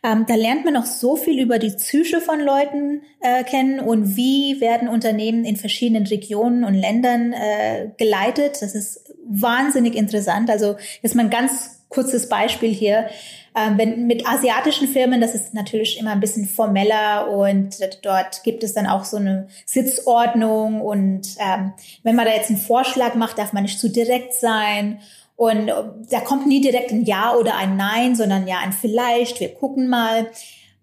[0.02, 4.15] Ähm, da lernt man noch so viel über die Psyche von Leuten äh, kennen und
[4.15, 8.62] wie werden Unternehmen in verschiedenen Regionen und Ländern äh, geleitet.
[8.62, 10.50] Das ist wahnsinnig interessant.
[10.50, 13.10] Also jetzt mal ein ganz kurzes Beispiel hier.
[13.55, 18.63] Ähm, wenn mit asiatischen Firmen, das ist natürlich immer ein bisschen formeller und dort gibt
[18.63, 23.38] es dann auch so eine Sitzordnung und ähm, wenn man da jetzt einen Vorschlag macht,
[23.38, 24.99] darf man nicht zu direkt sein
[25.39, 25.73] und äh,
[26.09, 29.88] da kommt nie direkt ein Ja oder ein Nein, sondern ja ein Vielleicht, wir gucken
[29.88, 30.27] mal.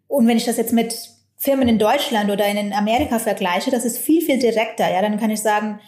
[0.09, 3.98] Und wenn ich das jetzt mit Firmen in Deutschland oder in Amerika vergleiche, das ist
[3.98, 4.90] viel, viel direkter.
[4.90, 5.79] Ja, dann kann ich sagen,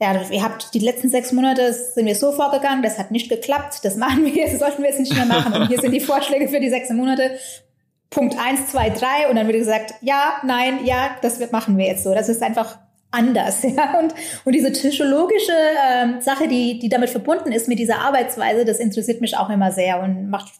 [0.00, 3.80] ja, ihr habt die letzten sechs Monate sind wir so vorgegangen, das hat nicht geklappt,
[3.82, 5.52] das machen wir jetzt, das sollten wir jetzt nicht mehr machen.
[5.52, 7.38] Und hier sind die Vorschläge für die sechs Monate.
[8.10, 9.28] Punkt eins, zwei, drei.
[9.28, 12.14] Und dann wird gesagt, ja, nein, ja, das machen wir jetzt so.
[12.14, 12.78] Das ist einfach
[13.10, 13.62] anders.
[13.76, 13.98] Ja?
[13.98, 15.52] Und, und diese psychologische
[15.92, 19.72] ähm, Sache, die, die damit verbunden ist, mit dieser Arbeitsweise, das interessiert mich auch immer
[19.72, 20.52] sehr und macht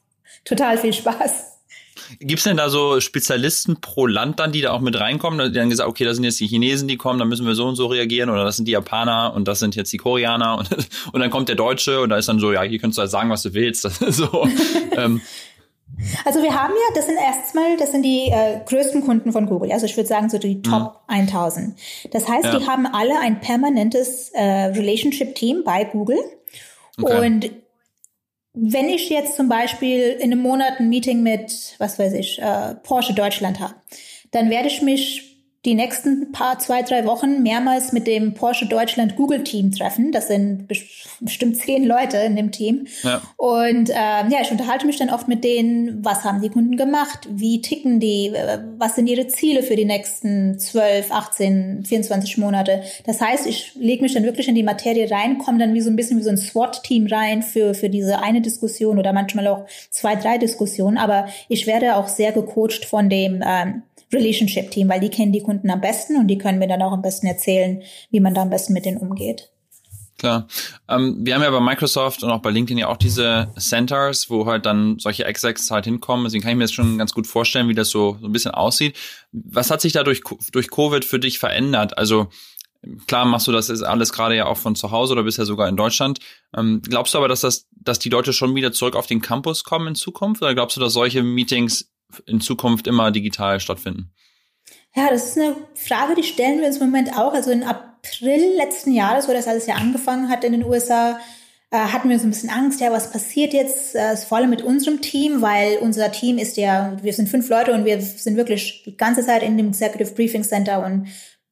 [0.44, 1.57] total viel Spaß.
[2.18, 5.52] Gibt es denn da so Spezialisten pro Land dann, die da auch mit reinkommen?
[5.52, 7.66] Die dann gesagt, okay, das sind jetzt die Chinesen, die kommen, da müssen wir so
[7.66, 10.70] und so reagieren oder das sind die Japaner und das sind jetzt die Koreaner und,
[11.12, 13.10] und dann kommt der Deutsche und da ist dann so, ja, hier kannst du halt
[13.10, 13.88] sagen, was du willst.
[14.18, 14.48] So.
[14.96, 15.20] ähm.
[16.24, 19.72] Also wir haben ja, das sind erstmal, das sind die äh, größten Kunden von Google.
[19.72, 21.28] Also ich würde sagen so die Top mhm.
[21.28, 21.78] 1000.
[22.10, 22.58] Das heißt, ja.
[22.58, 26.18] die haben alle ein permanentes äh, Relationship-Team bei Google.
[27.00, 27.26] Okay.
[27.26, 27.50] Und
[28.60, 32.74] wenn ich jetzt zum Beispiel in einem Monat ein Meeting mit, was weiß ich, äh,
[32.82, 33.74] Porsche Deutschland habe,
[34.30, 35.27] dann werde ich mich
[35.64, 40.12] die nächsten paar, zwei, drei Wochen mehrmals mit dem Porsche Deutschland Google Team treffen.
[40.12, 42.86] Das sind bestimmt zehn Leute in dem Team.
[43.02, 43.20] Ja.
[43.36, 47.26] Und ähm, ja, ich unterhalte mich dann oft mit denen, was haben die Kunden gemacht,
[47.28, 48.32] wie ticken die,
[48.78, 52.82] was sind ihre Ziele für die nächsten 12, 18, 24 Monate.
[53.04, 55.90] Das heißt, ich lege mich dann wirklich in die Materie rein, komme dann wie so
[55.90, 59.66] ein bisschen wie so ein SWAT-Team rein für, für diese eine Diskussion oder manchmal auch
[59.90, 60.98] zwei, drei Diskussionen.
[60.98, 65.42] Aber ich werde auch sehr gecoacht von dem ähm, Relationship Team, weil die kennen die
[65.42, 68.42] Kunden am besten und die können mir dann auch am besten erzählen, wie man da
[68.42, 69.50] am besten mit denen umgeht.
[70.18, 70.48] Klar.
[70.88, 74.46] Ähm, wir haben ja bei Microsoft und auch bei LinkedIn ja auch diese Centers, wo
[74.46, 76.24] halt dann solche Execs halt hinkommen.
[76.24, 78.50] Deswegen kann ich mir das schon ganz gut vorstellen, wie das so, so ein bisschen
[78.50, 78.96] aussieht.
[79.30, 81.96] Was hat sich da durch, durch Covid für dich verändert?
[81.96, 82.28] Also
[83.06, 85.76] klar machst du das alles gerade ja auch von zu Hause oder bisher sogar in
[85.76, 86.18] Deutschland.
[86.56, 89.62] Ähm, glaubst du aber, dass das, dass die Leute schon wieder zurück auf den Campus
[89.62, 90.42] kommen in Zukunft?
[90.42, 91.92] Oder glaubst du, dass solche Meetings
[92.26, 94.12] in Zukunft immer digital stattfinden?
[94.94, 97.32] Ja, das ist eine Frage, die stellen wir uns im Moment auch.
[97.32, 101.20] Also in April letzten Jahres, wo das alles ja angefangen hat in den USA,
[101.70, 104.62] äh, hatten wir so ein bisschen Angst, ja, was passiert jetzt, äh, vor allem mit
[104.62, 108.82] unserem Team, weil unser Team ist ja, wir sind fünf Leute und wir sind wirklich
[108.86, 111.08] die ganze Zeit in dem Executive Briefing Center und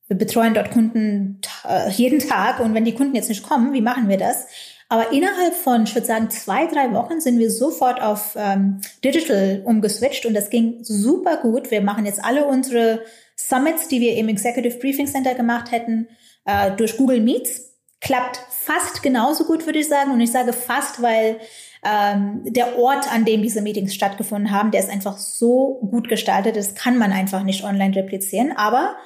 [0.08, 3.80] wir betreuen dort Kunden äh, jeden Tag und wenn die Kunden jetzt nicht kommen, wie
[3.80, 4.46] machen wir das?
[4.88, 9.62] Aber innerhalb von, ich würde sagen, zwei, drei Wochen sind wir sofort auf ähm, Digital
[9.64, 11.70] umgeswitcht und das ging super gut.
[11.70, 13.02] Wir machen jetzt alle unsere
[13.34, 16.08] Summits, die wir im Executive Briefing Center gemacht hätten,
[16.44, 17.74] äh, durch Google Meets.
[18.00, 20.12] Klappt fast genauso gut, würde ich sagen.
[20.12, 21.40] Und ich sage fast, weil
[21.84, 26.56] ähm, der Ort, an dem diese Meetings stattgefunden haben, der ist einfach so gut gestaltet,
[26.56, 28.52] das kann man einfach nicht online replizieren.
[28.56, 28.96] Aber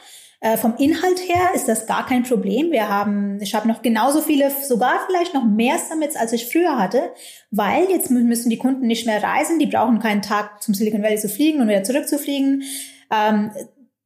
[0.41, 2.73] äh, vom Inhalt her ist das gar kein Problem.
[2.73, 6.79] Wir haben, ich habe noch genauso viele, sogar vielleicht noch mehr Summits, als ich früher
[6.79, 7.13] hatte,
[7.51, 9.59] weil jetzt müssen die Kunden nicht mehr reisen.
[9.59, 12.63] Die brauchen keinen Tag zum Silicon Valley zu fliegen und wieder zurückzufliegen.
[13.11, 13.51] Ähm,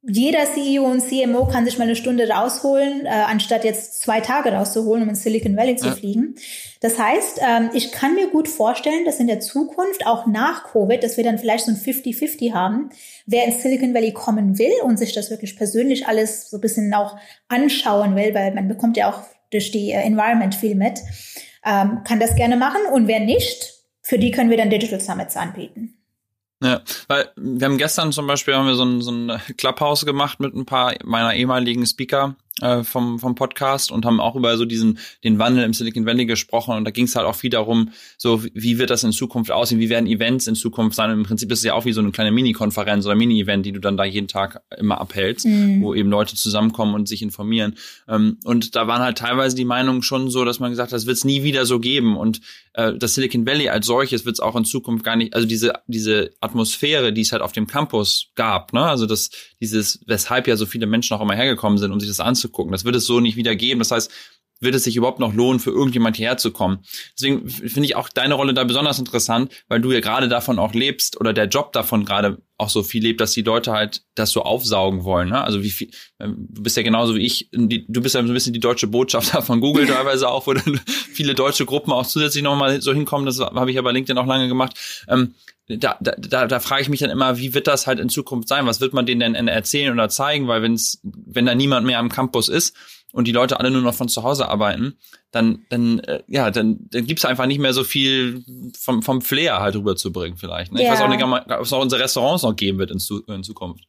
[0.07, 4.53] jeder CEO und CMO kann sich mal eine Stunde rausholen, äh, anstatt jetzt zwei Tage
[4.53, 5.95] rauszuholen, um ins Silicon Valley zu ja.
[5.95, 6.35] fliegen.
[6.81, 11.03] Das heißt, ähm, ich kann mir gut vorstellen, dass in der Zukunft, auch nach Covid,
[11.03, 12.89] dass wir dann vielleicht so ein 50-50 haben,
[13.25, 16.93] wer ins Silicon Valley kommen will und sich das wirklich persönlich alles so ein bisschen
[16.93, 20.99] auch anschauen will, weil man bekommt ja auch durch die äh, Environment viel mit,
[21.65, 22.81] ähm, kann das gerne machen.
[22.93, 25.97] Und wer nicht, für die können wir dann Digital Summits anbieten.
[26.63, 30.39] Ja, weil wir haben gestern zum Beispiel haben wir so ein, so ein Clubhouse gemacht
[30.39, 34.65] mit ein paar meiner ehemaligen Speaker äh, vom, vom Podcast und haben auch über so
[34.65, 36.75] diesen, den Wandel im Silicon Valley gesprochen.
[36.77, 39.79] Und da ging es halt auch viel darum, so wie wird das in Zukunft aussehen,
[39.79, 41.11] wie werden Events in Zukunft sein.
[41.11, 43.73] Und Im Prinzip ist es ja auch wie so eine kleine Mini-Konferenz oder Mini-Event, die
[43.73, 45.81] du dann da jeden Tag immer abhältst, mhm.
[45.81, 47.75] wo eben Leute zusammenkommen und sich informieren.
[48.07, 51.07] Ähm, und da waren halt teilweise die Meinungen schon so, dass man gesagt hat, das
[51.07, 52.15] wird es nie wieder so geben.
[52.15, 52.39] Und
[52.73, 55.73] äh, das Silicon Valley als solches wird es auch in Zukunft gar nicht, also diese,
[55.87, 58.81] diese Atmosphäre, die es halt auf dem Campus gab, ne?
[58.81, 59.29] Also das,
[59.65, 62.85] dieses, weshalb ja so viele Menschen auch immer hergekommen sind, um sich das anzugucken, das
[62.85, 63.79] wird es so nicht wieder geben.
[63.79, 64.11] Das heißt,
[64.61, 66.79] wird es sich überhaupt noch lohnen, für irgendjemand hierher zu kommen.
[67.17, 70.73] Deswegen finde ich auch deine Rolle da besonders interessant, weil du ja gerade davon auch
[70.73, 74.31] lebst oder der Job davon gerade auch so viel lebt, dass die Leute halt das
[74.31, 75.29] so aufsaugen wollen.
[75.29, 75.43] Ne?
[75.43, 78.33] Also wie viel, ähm, du bist ja genauso wie ich, du bist ja so ein
[78.33, 80.79] bisschen die deutsche Botschafter von Google teilweise auch, wo dann
[81.11, 83.25] viele deutsche Gruppen auch zusätzlich nochmal so hinkommen.
[83.25, 85.05] Das habe ich ja bei LinkedIn auch lange gemacht.
[85.09, 85.35] Ähm,
[85.67, 88.47] da, da, da, da frage ich mich dann immer, wie wird das halt in Zukunft
[88.47, 88.67] sein?
[88.67, 90.47] Was wird man denen denn erzählen oder zeigen?
[90.47, 92.75] Weil wenn's, wenn da niemand mehr am Campus ist
[93.11, 94.97] und die Leute alle nur noch von zu Hause arbeiten,
[95.31, 98.43] dann, dann, äh, ja, dann, dann gibt's einfach nicht mehr so viel
[98.79, 100.71] vom, vom Flair halt rüberzubringen vielleicht.
[100.71, 100.83] Ne?
[100.83, 100.87] Ja.
[100.87, 102.99] Ich weiß auch nicht, ob es auch unsere Restaurants noch geben wird in,
[103.33, 103.85] in Zukunft.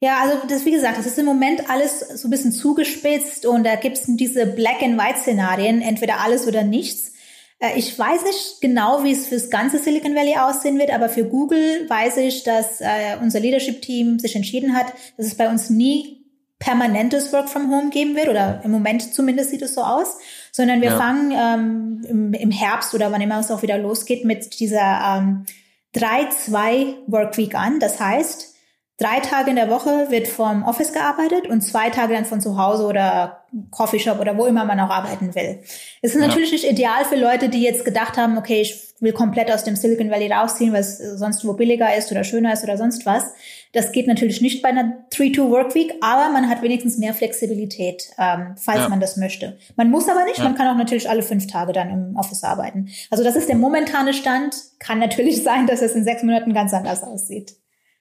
[0.00, 3.64] Ja, also das, wie gesagt, das ist im Moment alles so ein bisschen zugespitzt und
[3.64, 7.12] da gibt's diese Black-and-White-Szenarien, entweder alles oder nichts.
[7.58, 11.24] Äh, ich weiß nicht genau, wie es fürs ganze Silicon Valley aussehen wird, aber für
[11.24, 16.18] Google weiß ich, dass äh, unser Leadership-Team sich entschieden hat, dass es bei uns nie
[16.58, 20.18] permanentes Work from Home geben wird, oder im Moment zumindest sieht es so aus,
[20.50, 20.96] sondern wir ja.
[20.96, 25.46] fangen ähm, im, im, Herbst oder wann immer es auch wieder losgeht mit dieser ähm,
[25.94, 27.78] 3-2 Workweek an.
[27.78, 28.56] Das heißt,
[28.98, 32.58] drei Tage in der Woche wird vom Office gearbeitet und zwei Tage dann von zu
[32.58, 35.60] Hause oder Coffeeshop oder wo immer man auch arbeiten will.
[36.02, 36.26] Es ist ja.
[36.26, 39.76] natürlich nicht ideal für Leute, die jetzt gedacht haben, okay, ich will komplett aus dem
[39.76, 43.32] Silicon Valley rausziehen, weil es sonst wo billiger ist oder schöner ist oder sonst was.
[43.72, 48.80] Das geht natürlich nicht bei einer 3-2-Workweek, aber man hat wenigstens mehr Flexibilität, ähm, falls
[48.80, 48.88] ja.
[48.88, 49.58] man das möchte.
[49.76, 50.44] Man muss aber nicht, ja.
[50.44, 52.88] man kann auch natürlich alle fünf Tage dann im Office arbeiten.
[53.10, 54.56] Also das ist der momentane Stand.
[54.80, 57.54] Kann natürlich sein, dass es in sechs Monaten ganz anders aussieht.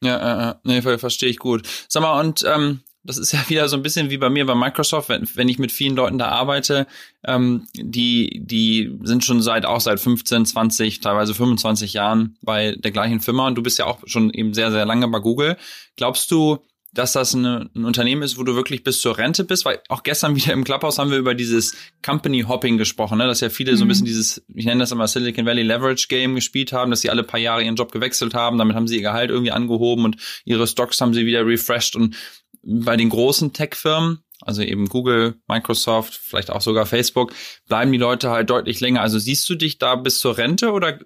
[0.03, 1.67] Ja, äh, nee, verstehe ich gut.
[1.87, 4.53] Sag mal, und ähm, das ist ja wieder so ein bisschen wie bei mir bei
[4.53, 6.85] Microsoft, wenn, wenn ich mit vielen Leuten da arbeite,
[7.25, 12.91] ähm, die, die sind schon seit auch seit 15, 20, teilweise 25 Jahren bei der
[12.91, 15.57] gleichen Firma und du bist ja auch schon eben sehr, sehr lange bei Google.
[15.95, 16.59] Glaubst du,
[16.97, 20.01] dass das eine, ein Unternehmen ist, wo du wirklich bis zur Rente bist, weil auch
[20.01, 23.27] gestern wieder im Clubhouse haben wir über dieses Company Hopping gesprochen, ne?
[23.27, 23.77] dass ja viele mhm.
[23.77, 24.07] so ein bisschen mhm.
[24.07, 27.39] dieses, ich nenne das immer Silicon Valley Leverage Game gespielt haben, dass sie alle paar
[27.39, 30.99] Jahre ihren Job gewechselt haben, damit haben sie ihr Gehalt irgendwie angehoben und ihre Stocks
[30.99, 32.15] haben sie wieder refreshed und
[32.63, 37.33] bei den großen Tech-Firmen, also eben Google, Microsoft, vielleicht auch sogar Facebook,
[37.67, 39.01] bleiben die Leute halt deutlich länger.
[39.01, 40.99] Also siehst du dich da bis zur Rente oder,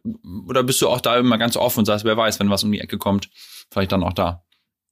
[0.48, 2.72] oder bist du auch da immer ganz offen und sagst, wer weiß, wenn was um
[2.72, 3.30] die Ecke kommt,
[3.70, 4.44] vielleicht dann auch da?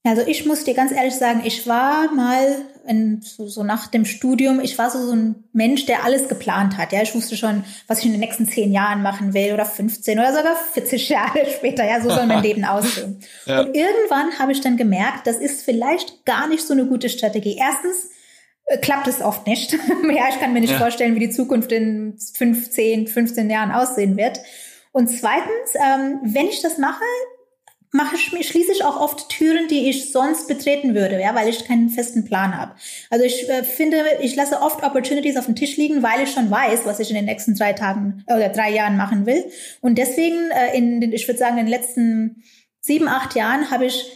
[0.06, 4.06] Also ich muss dir ganz ehrlich sagen, ich war mal in, so, so nach dem
[4.06, 6.94] Studium, ich war so, so ein Mensch, der alles geplant hat.
[6.94, 10.18] Ja, ich wusste schon, was ich in den nächsten zehn Jahren machen will oder 15
[10.18, 11.86] oder sogar 40 Jahre später.
[11.86, 13.20] Ja, so soll mein Leben aussehen.
[13.46, 13.62] Ja.
[13.62, 17.58] Und irgendwann habe ich dann gemerkt, das ist vielleicht gar nicht so eine gute Strategie.
[17.60, 18.10] Erstens
[18.68, 19.74] äh, klappt es oft nicht.
[20.14, 20.80] ja, ich kann mir nicht ja.
[20.80, 24.40] vorstellen, wie die Zukunft in 15, 15 Jahren aussehen wird.
[24.94, 27.04] Und zweitens, ähm, wenn ich das mache,
[27.92, 31.66] mache ich, schließe ich auch oft Türen, die ich sonst betreten würde, ja, weil ich
[31.66, 32.76] keinen festen Plan habe.
[33.10, 36.52] Also ich äh, finde, ich lasse oft Opportunities auf dem Tisch liegen, weil ich schon
[36.52, 39.44] weiß, was ich in den nächsten drei Tagen äh, oder drei Jahren machen will.
[39.82, 42.44] Und deswegen, äh, in den, ich würde sagen, in den letzten
[42.80, 44.12] sieben, acht Jahren habe ich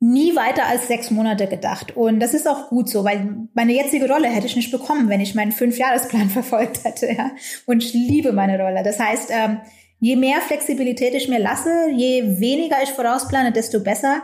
[0.00, 1.96] nie weiter als sechs Monate gedacht.
[1.96, 5.20] Und das ist auch gut so, weil meine jetzige Rolle hätte ich nicht bekommen, wenn
[5.20, 7.12] ich meinen Fünfjahresplan verfolgt hätte.
[7.12, 7.32] Ja?
[7.66, 8.82] Und ich liebe meine Rolle.
[8.84, 9.58] Das heißt, ähm,
[10.00, 14.22] Je mehr Flexibilität ich mir lasse, je weniger ich vorausplane, desto besser.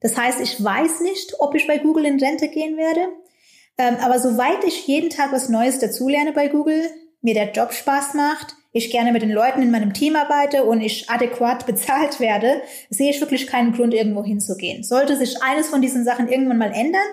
[0.00, 3.08] Das heißt, ich weiß nicht, ob ich bei Google in Rente gehen werde.
[3.78, 6.82] Ähm, aber soweit ich jeden Tag was Neues dazulerne bei Google,
[7.20, 10.80] mir der Job Spaß macht, ich gerne mit den Leuten in meinem Team arbeite und
[10.80, 14.84] ich adäquat bezahlt werde, sehe ich wirklich keinen Grund, irgendwo hinzugehen.
[14.84, 17.06] Sollte sich eines von diesen Sachen irgendwann mal ändern,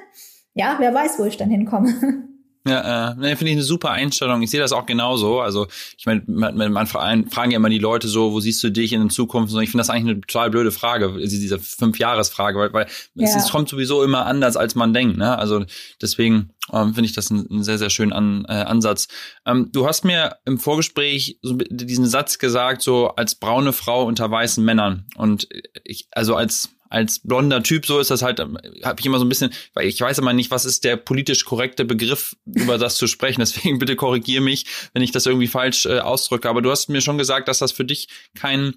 [0.53, 2.29] ja, wer weiß, wo ich dann hinkomme.
[2.67, 4.41] Ja, äh, nee, finde ich eine super Einstellung.
[4.41, 5.39] Ich sehe das auch genauso.
[5.39, 8.91] Also ich meine, man, man fragen ja immer die Leute so, wo siehst du dich
[8.91, 9.53] in der Zukunft?
[9.53, 13.27] Und ich finde das eigentlich eine total blöde Frage, diese Fünf-Jahres-Frage, weil, weil ja.
[13.27, 15.17] es, es, kommt sowieso immer anders, als man denkt.
[15.17, 15.37] Ne?
[15.37, 15.63] Also
[16.01, 19.09] deswegen ähm, finde ich das einen, einen, sehr, sehr schönen An, äh, Ansatz.
[19.45, 24.31] Ähm, du hast mir im Vorgespräch so diesen Satz gesagt, so als braune Frau unter
[24.31, 25.05] weißen Männern.
[25.15, 25.47] Und
[25.83, 29.29] ich, also als als blonder Typ, so ist das halt, habe ich immer so ein
[29.29, 33.07] bisschen, weil ich weiß immer nicht, was ist der politisch korrekte Begriff, über das zu
[33.07, 33.41] sprechen.
[33.41, 36.47] Deswegen bitte korrigier mich, wenn ich das irgendwie falsch äh, ausdrücke.
[36.47, 38.75] Aber du hast mir schon gesagt, dass das für dich kein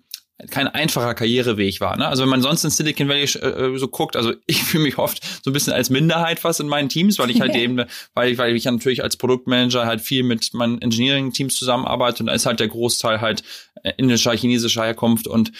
[0.52, 1.96] kein einfacher Karriereweg war.
[1.96, 2.06] Ne?
[2.06, 5.20] Also wenn man sonst in Silicon Valley äh, so guckt, also ich fühle mich oft
[5.44, 8.38] so ein bisschen als Minderheit fast in meinen Teams, weil ich halt eben, weil ich,
[8.38, 12.60] weil ich natürlich als Produktmanager halt viel mit meinen Engineering-Teams zusammenarbeite und da ist halt
[12.60, 13.42] der Großteil halt
[13.82, 15.52] äh, indischer, chinesischer Herkunft und äh,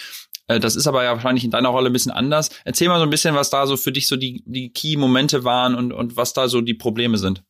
[0.57, 2.49] das ist aber ja wahrscheinlich in deiner Rolle ein bisschen anders.
[2.65, 5.75] Erzähl mal so ein bisschen, was da so für dich so die, die Key-Momente waren
[5.75, 7.43] und, und was da so die Probleme sind.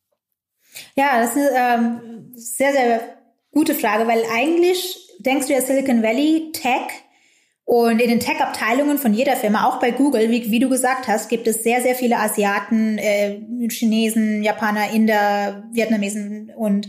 [0.96, 3.00] Ja, das ist eine ähm, sehr, sehr
[3.52, 6.90] gute Frage, weil eigentlich denkst du ja Silicon Valley, Tech,
[7.70, 11.28] und in den Tech-Abteilungen von jeder Firma, auch bei Google, wie, wie, du gesagt hast,
[11.28, 16.88] gibt es sehr, sehr viele Asiaten, äh, Chinesen, Japaner, Inder, Vietnamesen und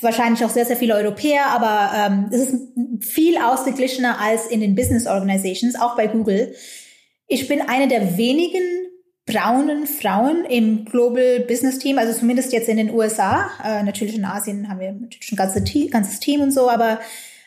[0.00, 2.54] wahrscheinlich auch sehr, sehr viele Europäer, aber ähm, es ist
[3.00, 6.54] viel ausgeglichener als in den Business Organizations, auch bei Google.
[7.26, 8.62] Ich bin eine der wenigen
[9.24, 13.50] braunen Frauen im Global Business Team, also zumindest jetzt in den USA.
[13.64, 17.00] Äh, natürlich in Asien haben wir natürlich ein ganzes Team, ganzes Team und so, aber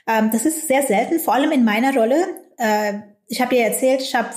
[0.07, 2.27] ähm, das ist sehr selten, vor allem in meiner Rolle.
[2.57, 2.93] Äh,
[3.27, 4.29] ich habe dir erzählt, ich habe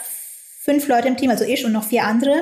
[0.60, 2.34] fünf Leute im Team, also ich und noch vier andere.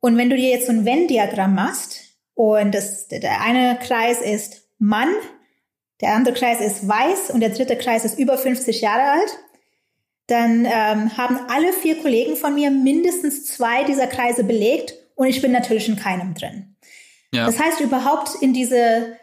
[0.00, 2.00] Und wenn du dir jetzt so ein Venn-Diagramm machst
[2.34, 5.08] und das, der eine Kreis ist Mann,
[6.00, 9.38] der andere Kreis ist weiß und der dritte Kreis ist über 50 Jahre alt,
[10.28, 15.40] dann ähm, haben alle vier Kollegen von mir mindestens zwei dieser Kreise belegt und ich
[15.42, 16.76] bin natürlich in keinem drin.
[17.32, 17.46] Ja.
[17.46, 19.16] Das heißt, überhaupt in diese,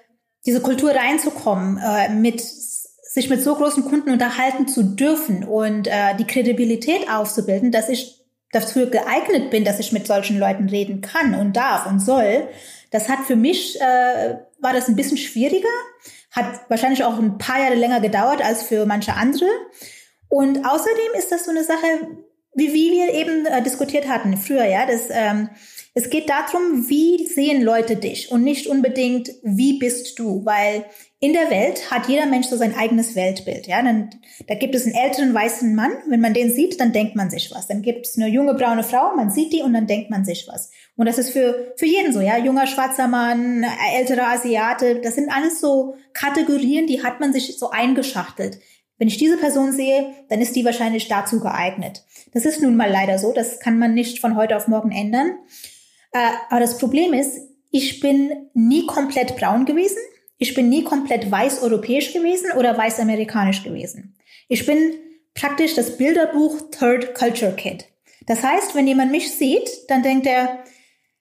[0.46, 6.16] diese Kultur reinzukommen, äh, mit sich mit so großen Kunden unterhalten zu dürfen und äh,
[6.20, 11.34] die Kredibilität aufzubilden, dass ich dafür geeignet bin, dass ich mit solchen Leuten reden kann
[11.36, 12.48] und darf und soll,
[12.92, 14.36] das hat für mich, äh,
[14.66, 15.70] war das ein bisschen schwieriger,
[16.32, 19.48] hat wahrscheinlich auch ein paar Jahre länger gedauert als für manche andere.
[20.28, 21.86] Und außerdem ist das so eine Sache,
[22.56, 25.50] wie, wie wir eben äh, diskutiert hatten früher, ja, das, ähm,
[25.94, 30.86] es geht darum, wie sehen Leute dich und nicht unbedingt, wie bist du, weil
[31.26, 33.66] in der Welt hat jeder Mensch so sein eigenes Weltbild.
[33.66, 34.12] Ja, dann,
[34.48, 35.92] da gibt es einen älteren weißen Mann.
[36.08, 37.66] Wenn man den sieht, dann denkt man sich was.
[37.66, 40.48] Dann gibt es eine junge braune Frau, man sieht die und dann denkt man sich
[40.48, 40.70] was.
[40.96, 42.38] Und das ist für, für jeden so, ja.
[42.38, 43.66] Junger schwarzer Mann,
[43.98, 45.02] älterer Asiate.
[45.02, 48.60] Das sind alles so Kategorien, die hat man sich so eingeschachtelt.
[49.00, 52.04] Wenn ich diese Person sehe, dann ist die wahrscheinlich dazu geeignet.
[52.34, 53.34] Das ist nun mal leider so.
[53.34, 55.32] Das kann man nicht von heute auf morgen ändern.
[56.14, 56.20] Äh,
[56.52, 57.40] aber das Problem ist,
[57.72, 59.98] ich bin nie komplett braun gewesen.
[60.38, 64.16] Ich bin nie komplett weiß-europäisch gewesen oder weiß-amerikanisch gewesen.
[64.48, 64.94] Ich bin
[65.34, 67.86] praktisch das Bilderbuch Third Culture Kid.
[68.26, 70.64] Das heißt, wenn jemand mich sieht, dann denkt er,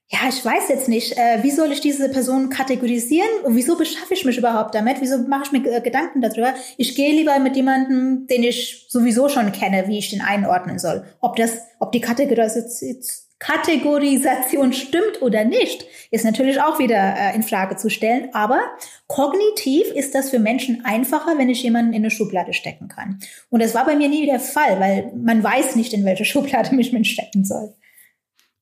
[0.08, 4.14] ja, ich weiß jetzt nicht, äh, wie soll ich diese Person kategorisieren und wieso beschaffe
[4.14, 5.00] ich mich überhaupt damit?
[5.00, 6.54] Wieso mache ich mir äh, Gedanken darüber?
[6.76, 11.04] Ich gehe lieber mit jemandem, den ich sowieso schon kenne, wie ich den einordnen soll.
[11.20, 12.96] Ob das, ob die Kategorisation
[13.44, 18.30] Kategorisation stimmt oder nicht, ist natürlich auch wieder äh, in Frage zu stellen.
[18.32, 18.62] Aber
[19.06, 23.18] kognitiv ist das für Menschen einfacher, wenn ich jemanden in eine Schublade stecken kann.
[23.50, 26.74] Und das war bei mir nie der Fall, weil man weiß nicht, in welche Schublade
[26.74, 27.74] mich man stecken soll.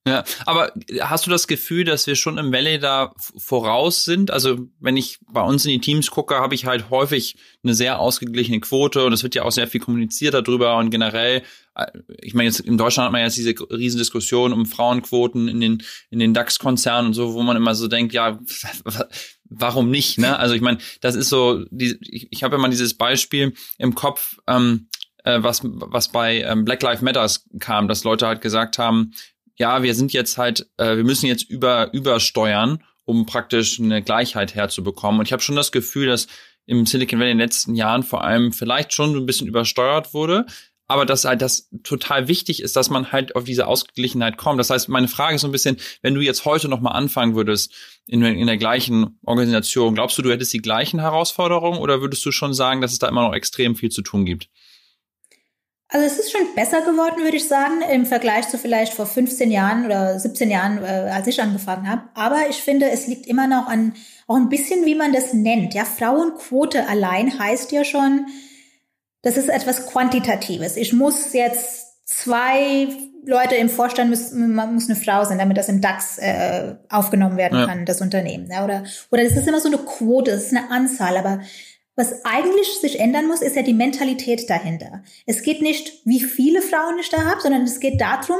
[0.05, 4.33] Ja, aber hast du das Gefühl, dass wir schon im Valley da voraus sind?
[4.33, 8.01] Also wenn ich bei uns in die Teams gucke, habe ich halt häufig eine sehr
[8.01, 11.43] ausgeglichene Quote und es wird ja auch sehr viel kommuniziert darüber und generell,
[11.77, 11.87] äh,
[12.21, 16.19] ich meine jetzt in Deutschland hat man jetzt diese Riesendiskussion um Frauenquoten in den in
[16.19, 18.41] den DAX-Konzernen und so, wo man immer so denkt, ja,
[19.45, 20.19] warum nicht?
[20.19, 20.37] Ne?
[20.37, 24.39] Also ich meine, das ist so, die, ich, ich habe immer dieses Beispiel im Kopf.
[24.49, 24.89] Ähm,
[25.25, 29.13] äh, was, was bei ähm, Black Lives Matters kam, dass Leute halt gesagt haben,
[29.57, 34.55] ja, wir sind jetzt halt, äh, wir müssen jetzt über übersteuern, um praktisch eine Gleichheit
[34.55, 35.21] herzubekommen.
[35.21, 36.29] Und ich habe schon das Gefühl, dass
[36.67, 40.47] im Silicon Valley in den letzten Jahren vor allem vielleicht schon ein bisschen übersteuert wurde,
[40.87, 44.61] aber dass halt das total wichtig ist, dass man halt auf diese Ausgeglichenheit kommt.
[44.61, 47.35] Das heißt, meine Frage ist so ein bisschen, wenn du jetzt heute noch mal anfangen
[47.35, 47.73] würdest
[48.07, 52.31] in, in der gleichen Organisation, glaubst du, du hättest die gleichen Herausforderungen oder würdest du
[52.31, 54.51] schon sagen, dass es da immer noch extrem viel zu tun gibt?
[55.93, 59.51] Also es ist schon besser geworden, würde ich sagen, im Vergleich zu vielleicht vor 15
[59.51, 62.03] Jahren oder 17 Jahren, äh, als ich angefangen habe.
[62.15, 63.93] Aber ich finde, es liegt immer noch an
[64.27, 65.75] auch ein bisschen, wie man das nennt.
[65.75, 68.27] Ja, Frauenquote allein heißt ja schon,
[69.21, 70.79] das ist etwas Quantitatives.
[70.79, 72.89] Ich muss jetzt zwei
[73.25, 77.37] Leute im Vorstand müssen, man muss eine Frau sein, damit das im DAX äh, aufgenommen
[77.37, 77.67] werden ja.
[77.67, 78.49] kann, das Unternehmen.
[78.51, 81.41] Ja, oder, oder das ist immer so eine Quote, das ist eine Anzahl, aber
[81.95, 85.03] was eigentlich sich ändern muss, ist ja die Mentalität dahinter.
[85.27, 88.39] Es geht nicht, wie viele Frauen ich da habe, sondern es geht darum,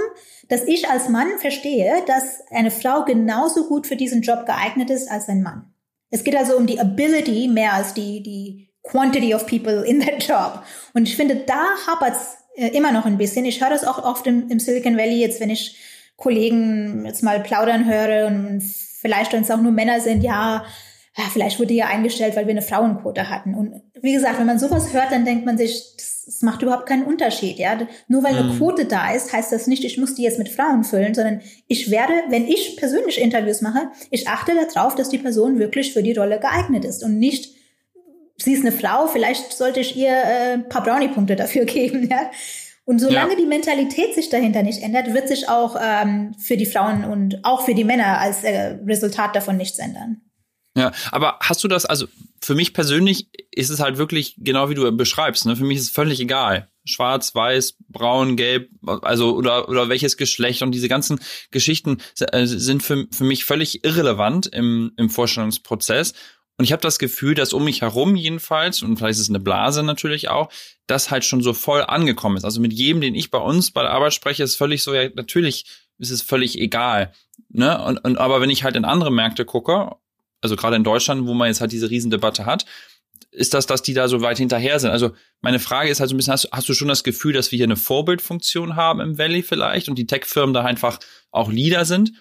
[0.49, 5.11] dass ich als Mann verstehe, dass eine Frau genauso gut für diesen Job geeignet ist
[5.11, 5.73] als ein Mann.
[6.11, 10.27] Es geht also um die Ability mehr als die, die Quantity of people in that
[10.27, 10.63] job.
[10.95, 13.45] Und ich finde, da hapert's äh, immer noch ein bisschen.
[13.45, 15.77] Ich höre das auch oft im, im Silicon Valley jetzt, wenn ich
[16.17, 20.65] Kollegen jetzt mal plaudern höre und vielleicht, wenn es auch nur Männer sind, ja,
[21.17, 23.55] ja, vielleicht wurde ja eingestellt, weil wir eine Frauenquote hatten.
[23.55, 26.87] Und wie gesagt, wenn man sowas hört, dann denkt man sich, das, das macht überhaupt
[26.87, 27.59] keinen Unterschied.
[27.59, 28.57] Ja, nur weil eine mhm.
[28.57, 31.91] Quote da ist, heißt das nicht, ich muss die jetzt mit Frauen füllen, sondern ich
[31.91, 36.15] werde, wenn ich persönlich Interviews mache, ich achte darauf, dass die Person wirklich für die
[36.15, 37.57] Rolle geeignet ist und nicht
[38.39, 42.09] sie ist eine Frau, vielleicht sollte ich ihr äh, ein paar Brownie-Punkte dafür geben.
[42.09, 42.31] Ja?
[42.85, 43.39] Und solange ja.
[43.39, 47.65] die Mentalität sich dahinter nicht ändert, wird sich auch ähm, für die Frauen und auch
[47.65, 50.23] für die Männer als äh, Resultat davon nichts ändern.
[50.77, 52.07] Ja, aber hast du das, also
[52.41, 55.55] für mich persönlich ist es halt wirklich genau wie du beschreibst, ne?
[55.55, 56.69] Für mich ist es völlig egal.
[56.85, 58.71] Schwarz, weiß, braun, gelb,
[59.03, 61.21] also oder oder welches Geschlecht und diese ganzen
[61.51, 66.15] Geschichten äh, sind für, für mich völlig irrelevant im, im Vorstellungsprozess.
[66.59, 69.41] Und ich habe das Gefühl, dass um mich herum jedenfalls, und vielleicht ist es eine
[69.41, 70.51] Blase natürlich auch,
[70.87, 72.45] das halt schon so voll angekommen ist.
[72.45, 75.09] Also mit jedem, den ich bei uns bei der Arbeit spreche, ist völlig so, ja,
[75.15, 75.65] natürlich
[75.99, 77.13] ist es völlig egal.
[77.49, 77.83] Ne?
[77.83, 79.93] Und, und aber wenn ich halt in andere Märkte gucke,
[80.43, 82.67] also gerade in Deutschland, wo man jetzt halt diese Riesendebatte hat,
[83.31, 84.91] ist das, dass die da so weit hinterher sind.
[84.91, 87.51] Also meine Frage ist halt so ein bisschen, hast, hast du schon das Gefühl, dass
[87.51, 90.99] wir hier eine Vorbildfunktion haben im Valley vielleicht und die Tech-Firmen da einfach
[91.31, 92.13] auch Leader sind?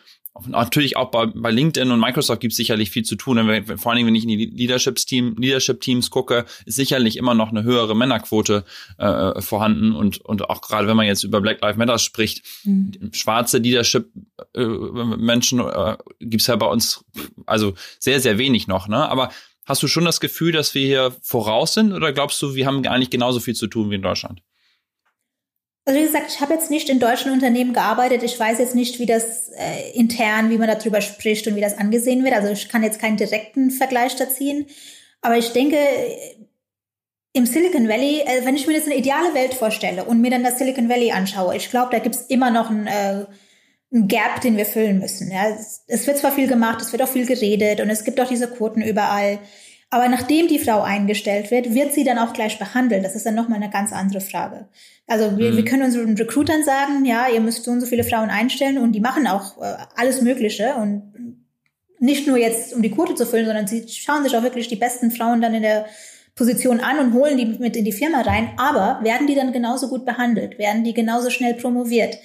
[0.47, 3.45] Natürlich auch bei, bei LinkedIn und Microsoft gibt es sicherlich viel zu tun.
[3.47, 7.49] Wenn, vor allen Dingen, wenn ich in die Leadership-Team, Leadership-Teams gucke, ist sicherlich immer noch
[7.49, 8.63] eine höhere Männerquote
[8.97, 9.93] äh, vorhanden.
[9.93, 13.11] Und, und auch gerade wenn man jetzt über Black Lives Matter spricht, mhm.
[13.11, 17.03] schwarze Leadership-Menschen äh, äh, gibt es ja bei uns
[17.45, 18.87] also sehr, sehr wenig noch.
[18.87, 19.09] Ne?
[19.09, 19.31] Aber
[19.65, 22.87] hast du schon das Gefühl, dass wir hier voraus sind oder glaubst du, wir haben
[22.87, 24.41] eigentlich genauso viel zu tun wie in Deutschland?
[25.85, 28.21] Also wie gesagt, ich habe jetzt nicht in deutschen Unternehmen gearbeitet.
[28.21, 31.77] Ich weiß jetzt nicht, wie das äh, intern, wie man darüber spricht und wie das
[31.77, 32.35] angesehen wird.
[32.35, 34.67] Also ich kann jetzt keinen direkten Vergleich da ziehen.
[35.21, 35.77] Aber ich denke,
[37.33, 40.43] im Silicon Valley, äh, wenn ich mir jetzt eine ideale Welt vorstelle und mir dann
[40.43, 43.25] das Silicon Valley anschaue, ich glaube, da gibt's immer noch ein, äh,
[43.93, 45.31] ein Gap, den wir füllen müssen.
[45.31, 45.49] Ja.
[45.49, 48.27] Es, es wird zwar viel gemacht, es wird auch viel geredet und es gibt auch
[48.27, 49.39] diese Quoten überall.
[49.93, 53.03] Aber nachdem die Frau eingestellt wird, wird sie dann auch gleich behandelt.
[53.03, 54.69] Das ist dann nochmal eine ganz andere Frage.
[55.05, 55.57] Also wir, mhm.
[55.57, 58.93] wir können unseren Recruitern sagen, ja, ihr müsst so und so viele Frauen einstellen und
[58.93, 61.41] die machen auch äh, alles Mögliche und
[61.99, 64.77] nicht nur jetzt, um die Quote zu füllen, sondern sie schauen sich auch wirklich die
[64.77, 65.85] besten Frauen dann in der
[66.35, 68.51] Position an und holen die mit in die Firma rein.
[68.55, 70.57] Aber werden die dann genauso gut behandelt?
[70.57, 72.17] Werden die genauso schnell promoviert?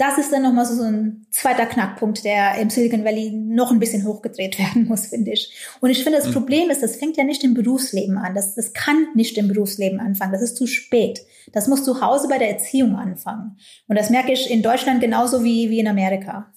[0.00, 4.06] Das ist dann nochmal so, ein zweiter Knackpunkt, der im Silicon Valley noch ein bisschen
[4.06, 5.52] hochgedreht werden muss, finde ich.
[5.80, 6.32] Und ich finde, das mhm.
[6.32, 8.34] Problem ist, das fängt ja nicht im Berufsleben an.
[8.34, 10.32] Das, das kann nicht im Berufsleben anfangen.
[10.32, 11.20] Das ist zu spät.
[11.52, 13.58] Das muss zu Hause bei der Erziehung anfangen.
[13.88, 16.50] Und das merke ich in Deutschland genauso wie, wie in Amerika.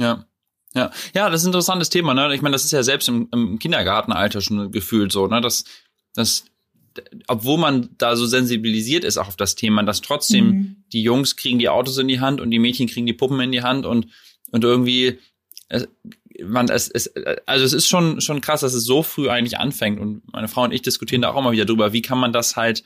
[0.00, 0.26] Ja.
[0.74, 2.12] Ja, ja, das ist ein interessantes Thema.
[2.12, 2.34] Ne?
[2.34, 5.40] Ich meine, das ist ja selbst im, im Kindergartenalter schon gefühlt so, ne?
[5.40, 5.64] dass,
[6.14, 6.44] dass
[7.26, 10.76] obwohl man da so sensibilisiert ist auch auf das Thema, dass trotzdem mhm.
[10.92, 13.52] die Jungs kriegen die Autos in die Hand und die Mädchen kriegen die Puppen in
[13.52, 14.08] die Hand und
[14.50, 15.18] und irgendwie
[15.68, 15.88] es,
[16.44, 17.12] man es, es
[17.46, 20.64] also es ist schon schon krass, dass es so früh eigentlich anfängt und meine Frau
[20.64, 22.82] und ich diskutieren da auch immer wieder drüber, wie kann man das halt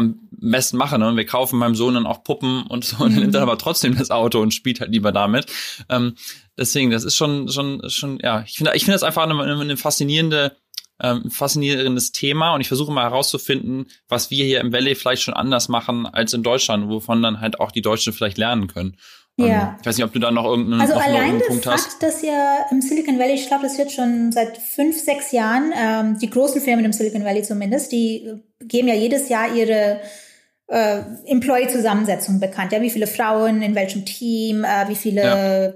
[0.00, 1.00] am besten machen.
[1.00, 1.08] Ne?
[1.08, 3.48] Und wir kaufen meinem Sohn dann auch Puppen und so, und er nimmt dann mhm.
[3.48, 5.46] aber trotzdem das Auto und spielt halt lieber damit.
[5.88, 6.14] Ähm,
[6.56, 9.76] deswegen, das ist schon, schon, schon, ja, ich finde, ich finde das einfach eine, eine
[9.76, 10.56] faszinierende
[11.02, 15.34] ähm, faszinierendes Thema und ich versuche mal herauszufinden, was wir hier im Valley vielleicht schon
[15.34, 18.96] anders machen als in Deutschland, wovon dann halt auch die Deutschen vielleicht lernen können.
[19.36, 19.76] Ja.
[19.80, 22.02] Ich weiß nicht, ob du da noch irgendeinen, also allein der Punkt Fakt, hast.
[22.02, 26.18] dass ja im Silicon Valley, ich glaube, das wird schon seit fünf, sechs Jahren, ähm,
[26.18, 30.00] die großen Firmen im Silicon Valley zumindest, die geben ja jedes Jahr ihre
[30.66, 32.72] äh, Employee-Zusammensetzung bekannt.
[32.72, 35.72] Ja, wie viele Frauen in welchem Team, äh, wie viele ja.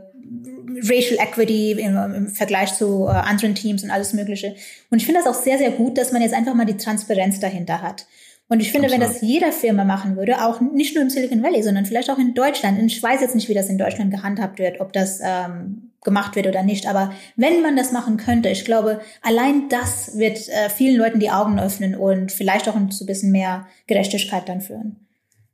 [0.82, 4.54] Racial Equity im, im Vergleich zu äh, anderen Teams und alles Mögliche.
[4.90, 7.40] Und ich finde das auch sehr, sehr gut, dass man jetzt einfach mal die Transparenz
[7.40, 8.06] dahinter hat.
[8.48, 9.06] Und ich finde, Absolut.
[9.06, 12.18] wenn das jeder Firma machen würde, auch nicht nur im Silicon Valley, sondern vielleicht auch
[12.18, 15.20] in Deutschland, und ich weiß jetzt nicht, wie das in Deutschland gehandhabt wird, ob das
[15.22, 20.18] ähm, gemacht wird oder nicht, aber wenn man das machen könnte, ich glaube, allein das
[20.18, 24.46] wird äh, vielen Leuten die Augen öffnen und vielleicht auch zu ein bisschen mehr Gerechtigkeit
[24.48, 25.04] dann führen.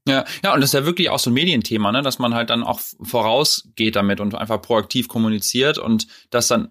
[0.08, 2.48] Ja, ja, und das ist ja wirklich auch so ein Medienthema, ne, dass man halt
[2.48, 6.70] dann auch vorausgeht damit und einfach proaktiv kommuniziert und dass dann,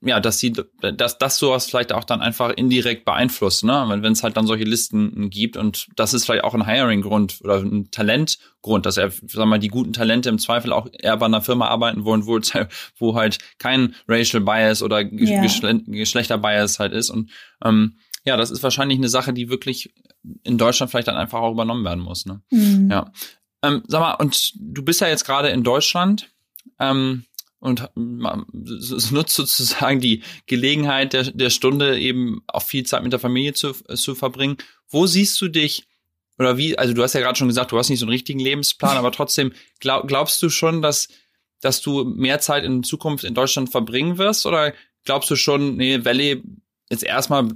[0.00, 4.24] ja, dass sie, dass das sowas vielleicht auch dann einfach indirekt beeinflusst, ne, wenn es
[4.24, 8.86] halt dann solche Listen gibt und das ist vielleicht auch ein Hiring-Grund oder ein Talentgrund,
[8.86, 11.68] dass er, sagen wir mal, die guten Talente im Zweifel auch eher bei einer Firma
[11.68, 12.40] arbeiten wollen, wo,
[12.98, 15.46] wo halt kein Racial Bias oder yeah.
[15.86, 17.30] Geschlechter-Bias halt ist und
[17.64, 19.92] ähm, ja, das ist wahrscheinlich eine Sache, die wirklich
[20.42, 22.26] in Deutschland vielleicht dann einfach auch übernommen werden muss.
[22.26, 22.42] Ne?
[22.50, 22.90] Mhm.
[22.90, 23.12] Ja.
[23.62, 26.30] Ähm, sag mal, und du bist ja jetzt gerade in Deutschland
[26.78, 27.24] ähm,
[27.60, 33.54] und nutzt sozusagen die Gelegenheit der, der Stunde eben auch viel Zeit mit der Familie
[33.54, 34.58] zu, zu verbringen.
[34.88, 35.86] Wo siehst du dich
[36.38, 38.40] oder wie, also du hast ja gerade schon gesagt, du hast nicht so einen richtigen
[38.40, 41.08] Lebensplan, aber trotzdem glaub, glaubst du schon, dass,
[41.60, 46.04] dass du mehr Zeit in Zukunft in Deutschland verbringen wirst oder glaubst du schon, nee,
[46.04, 46.42] Valley
[46.90, 47.48] jetzt erstmal,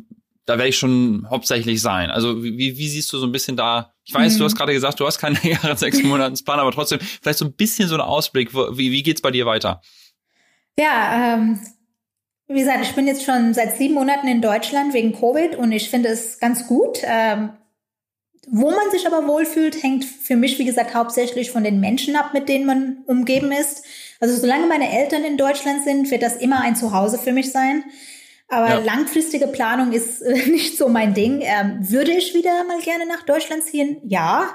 [0.48, 2.10] da werde ich schon hauptsächlich sein.
[2.10, 3.92] Also wie, wie siehst du so ein bisschen da?
[4.04, 4.38] Ich weiß, mhm.
[4.38, 7.52] du hast gerade gesagt, du hast keinen längeren sechs Monatsplan, aber trotzdem vielleicht so ein
[7.52, 8.54] bisschen so ein Ausblick.
[8.54, 9.82] Wie, wie geht's bei dir weiter?
[10.78, 11.60] Ja, ähm,
[12.46, 15.90] wie gesagt, ich bin jetzt schon seit sieben Monaten in Deutschland wegen Covid und ich
[15.90, 17.00] finde es ganz gut.
[17.02, 17.50] Ähm,
[18.50, 22.32] wo man sich aber wohlfühlt, hängt für mich, wie gesagt, hauptsächlich von den Menschen ab,
[22.32, 23.84] mit denen man umgeben ist.
[24.20, 27.84] Also solange meine Eltern in Deutschland sind, wird das immer ein Zuhause für mich sein.
[28.48, 28.78] Aber ja.
[28.78, 31.42] langfristige Planung ist äh, nicht so mein Ding.
[31.42, 33.98] Ähm, würde ich wieder mal gerne nach Deutschland ziehen?
[34.04, 34.50] Ja,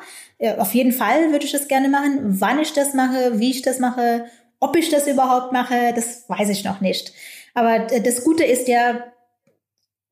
[0.58, 2.42] auf jeden Fall würde ich das gerne machen.
[2.42, 4.26] Wann ich das mache, wie ich das mache,
[4.60, 7.14] ob ich das überhaupt mache, das weiß ich noch nicht.
[7.54, 9.04] Aber äh, das Gute ist ja,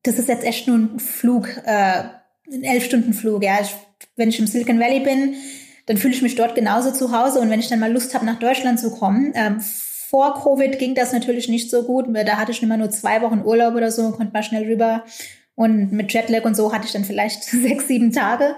[0.02, 2.04] das ist jetzt echt nur ein Flug, äh,
[2.52, 3.42] ein elf Stunden Flug.
[3.42, 3.74] Ja, ich,
[4.16, 5.34] wenn ich im Silicon Valley bin,
[5.86, 7.40] dann fühle ich mich dort genauso zu Hause.
[7.40, 9.62] Und wenn ich dann mal Lust habe, nach Deutschland zu kommen, ähm,
[10.12, 12.04] vor Covid ging das natürlich nicht so gut.
[12.10, 15.04] Da hatte ich immer nur zwei Wochen Urlaub oder so, konnte mal schnell rüber.
[15.54, 18.54] Und mit Jetlag und so hatte ich dann vielleicht sechs, sieben Tage.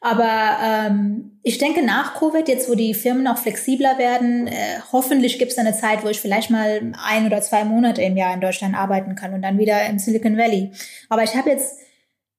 [0.00, 4.52] Aber ähm, ich denke, nach Covid, jetzt wo die Firmen auch flexibler werden, äh,
[4.92, 8.32] hoffentlich gibt es eine Zeit, wo ich vielleicht mal ein oder zwei Monate im Jahr
[8.32, 10.70] in Deutschland arbeiten kann und dann wieder im Silicon Valley.
[11.08, 11.80] Aber ich habe jetzt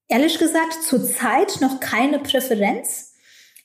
[0.07, 3.12] ehrlich gesagt zurzeit noch keine Präferenz.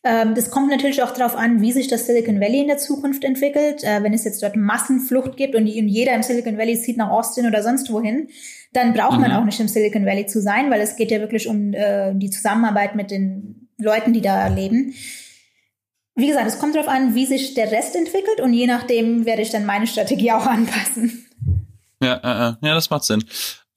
[0.05, 3.25] Ähm, das kommt natürlich auch darauf an, wie sich das Silicon Valley in der Zukunft
[3.25, 3.83] entwickelt.
[3.83, 7.47] Äh, wenn es jetzt dort Massenflucht gibt und jeder im Silicon Valley zieht nach Austin
[7.47, 8.29] oder sonst wohin,
[8.73, 9.23] dann braucht mhm.
[9.23, 12.15] man auch nicht im Silicon Valley zu sein, weil es geht ja wirklich um äh,
[12.15, 14.95] die Zusammenarbeit mit den Leuten, die da leben.
[16.15, 19.43] Wie gesagt, es kommt darauf an, wie sich der Rest entwickelt und je nachdem werde
[19.43, 21.27] ich dann meine Strategie auch anpassen.
[22.03, 23.25] Ja, äh, ja, das macht Sinn.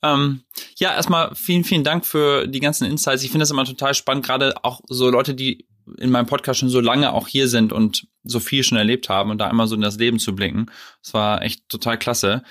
[0.03, 0.41] Ähm,
[0.77, 3.23] ja, erstmal vielen, vielen Dank für die ganzen Insights.
[3.23, 5.67] Ich finde das immer total spannend, gerade auch so Leute, die
[5.97, 9.31] in meinem Podcast schon so lange auch hier sind und so viel schon erlebt haben
[9.31, 10.67] und da immer so in das Leben zu blicken.
[11.03, 12.43] Das war echt total klasse.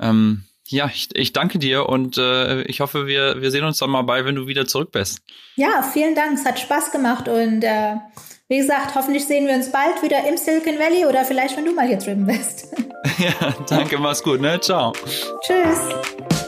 [0.00, 3.90] Ähm, ja, ich, ich danke dir und äh, ich hoffe, wir, wir sehen uns dann
[3.90, 5.20] mal bei, wenn du wieder zurück bist.
[5.54, 6.38] Ja, vielen Dank.
[6.38, 7.96] Es hat Spaß gemacht und äh,
[8.48, 11.72] wie gesagt, hoffentlich sehen wir uns bald wieder im Silicon Valley oder vielleicht, wenn du
[11.72, 12.68] mal hier drüben bist.
[13.18, 14.60] ja, danke, mach's gut, ne?
[14.60, 14.92] Ciao.
[15.42, 16.45] Tschüss.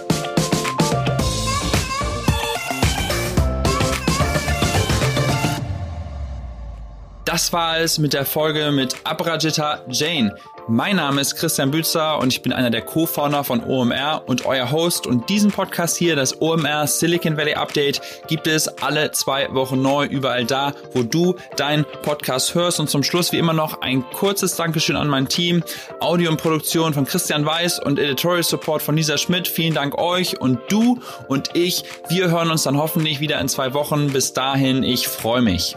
[7.29, 10.35] Das war es mit der Folge mit Abrajita Jane.
[10.67, 14.71] Mein Name ist Christian Bützer und ich bin einer der Co-Founder von OMR und euer
[14.71, 15.07] Host.
[15.07, 20.07] Und diesen Podcast hier, das OMR Silicon Valley Update, gibt es alle zwei Wochen neu
[20.07, 22.81] überall da, wo du deinen Podcast hörst.
[22.81, 25.63] Und zum Schluss wie immer noch ein kurzes Dankeschön an mein Team.
[26.01, 29.49] Audio und Produktion von Christian Weiß und Editorial Support von Lisa Schmidt.
[29.49, 30.99] Vielen Dank euch und du
[31.29, 31.85] und ich.
[32.09, 34.15] Wir hören uns dann hoffentlich wieder in zwei Wochen.
[34.15, 35.77] Bis dahin, ich freue mich.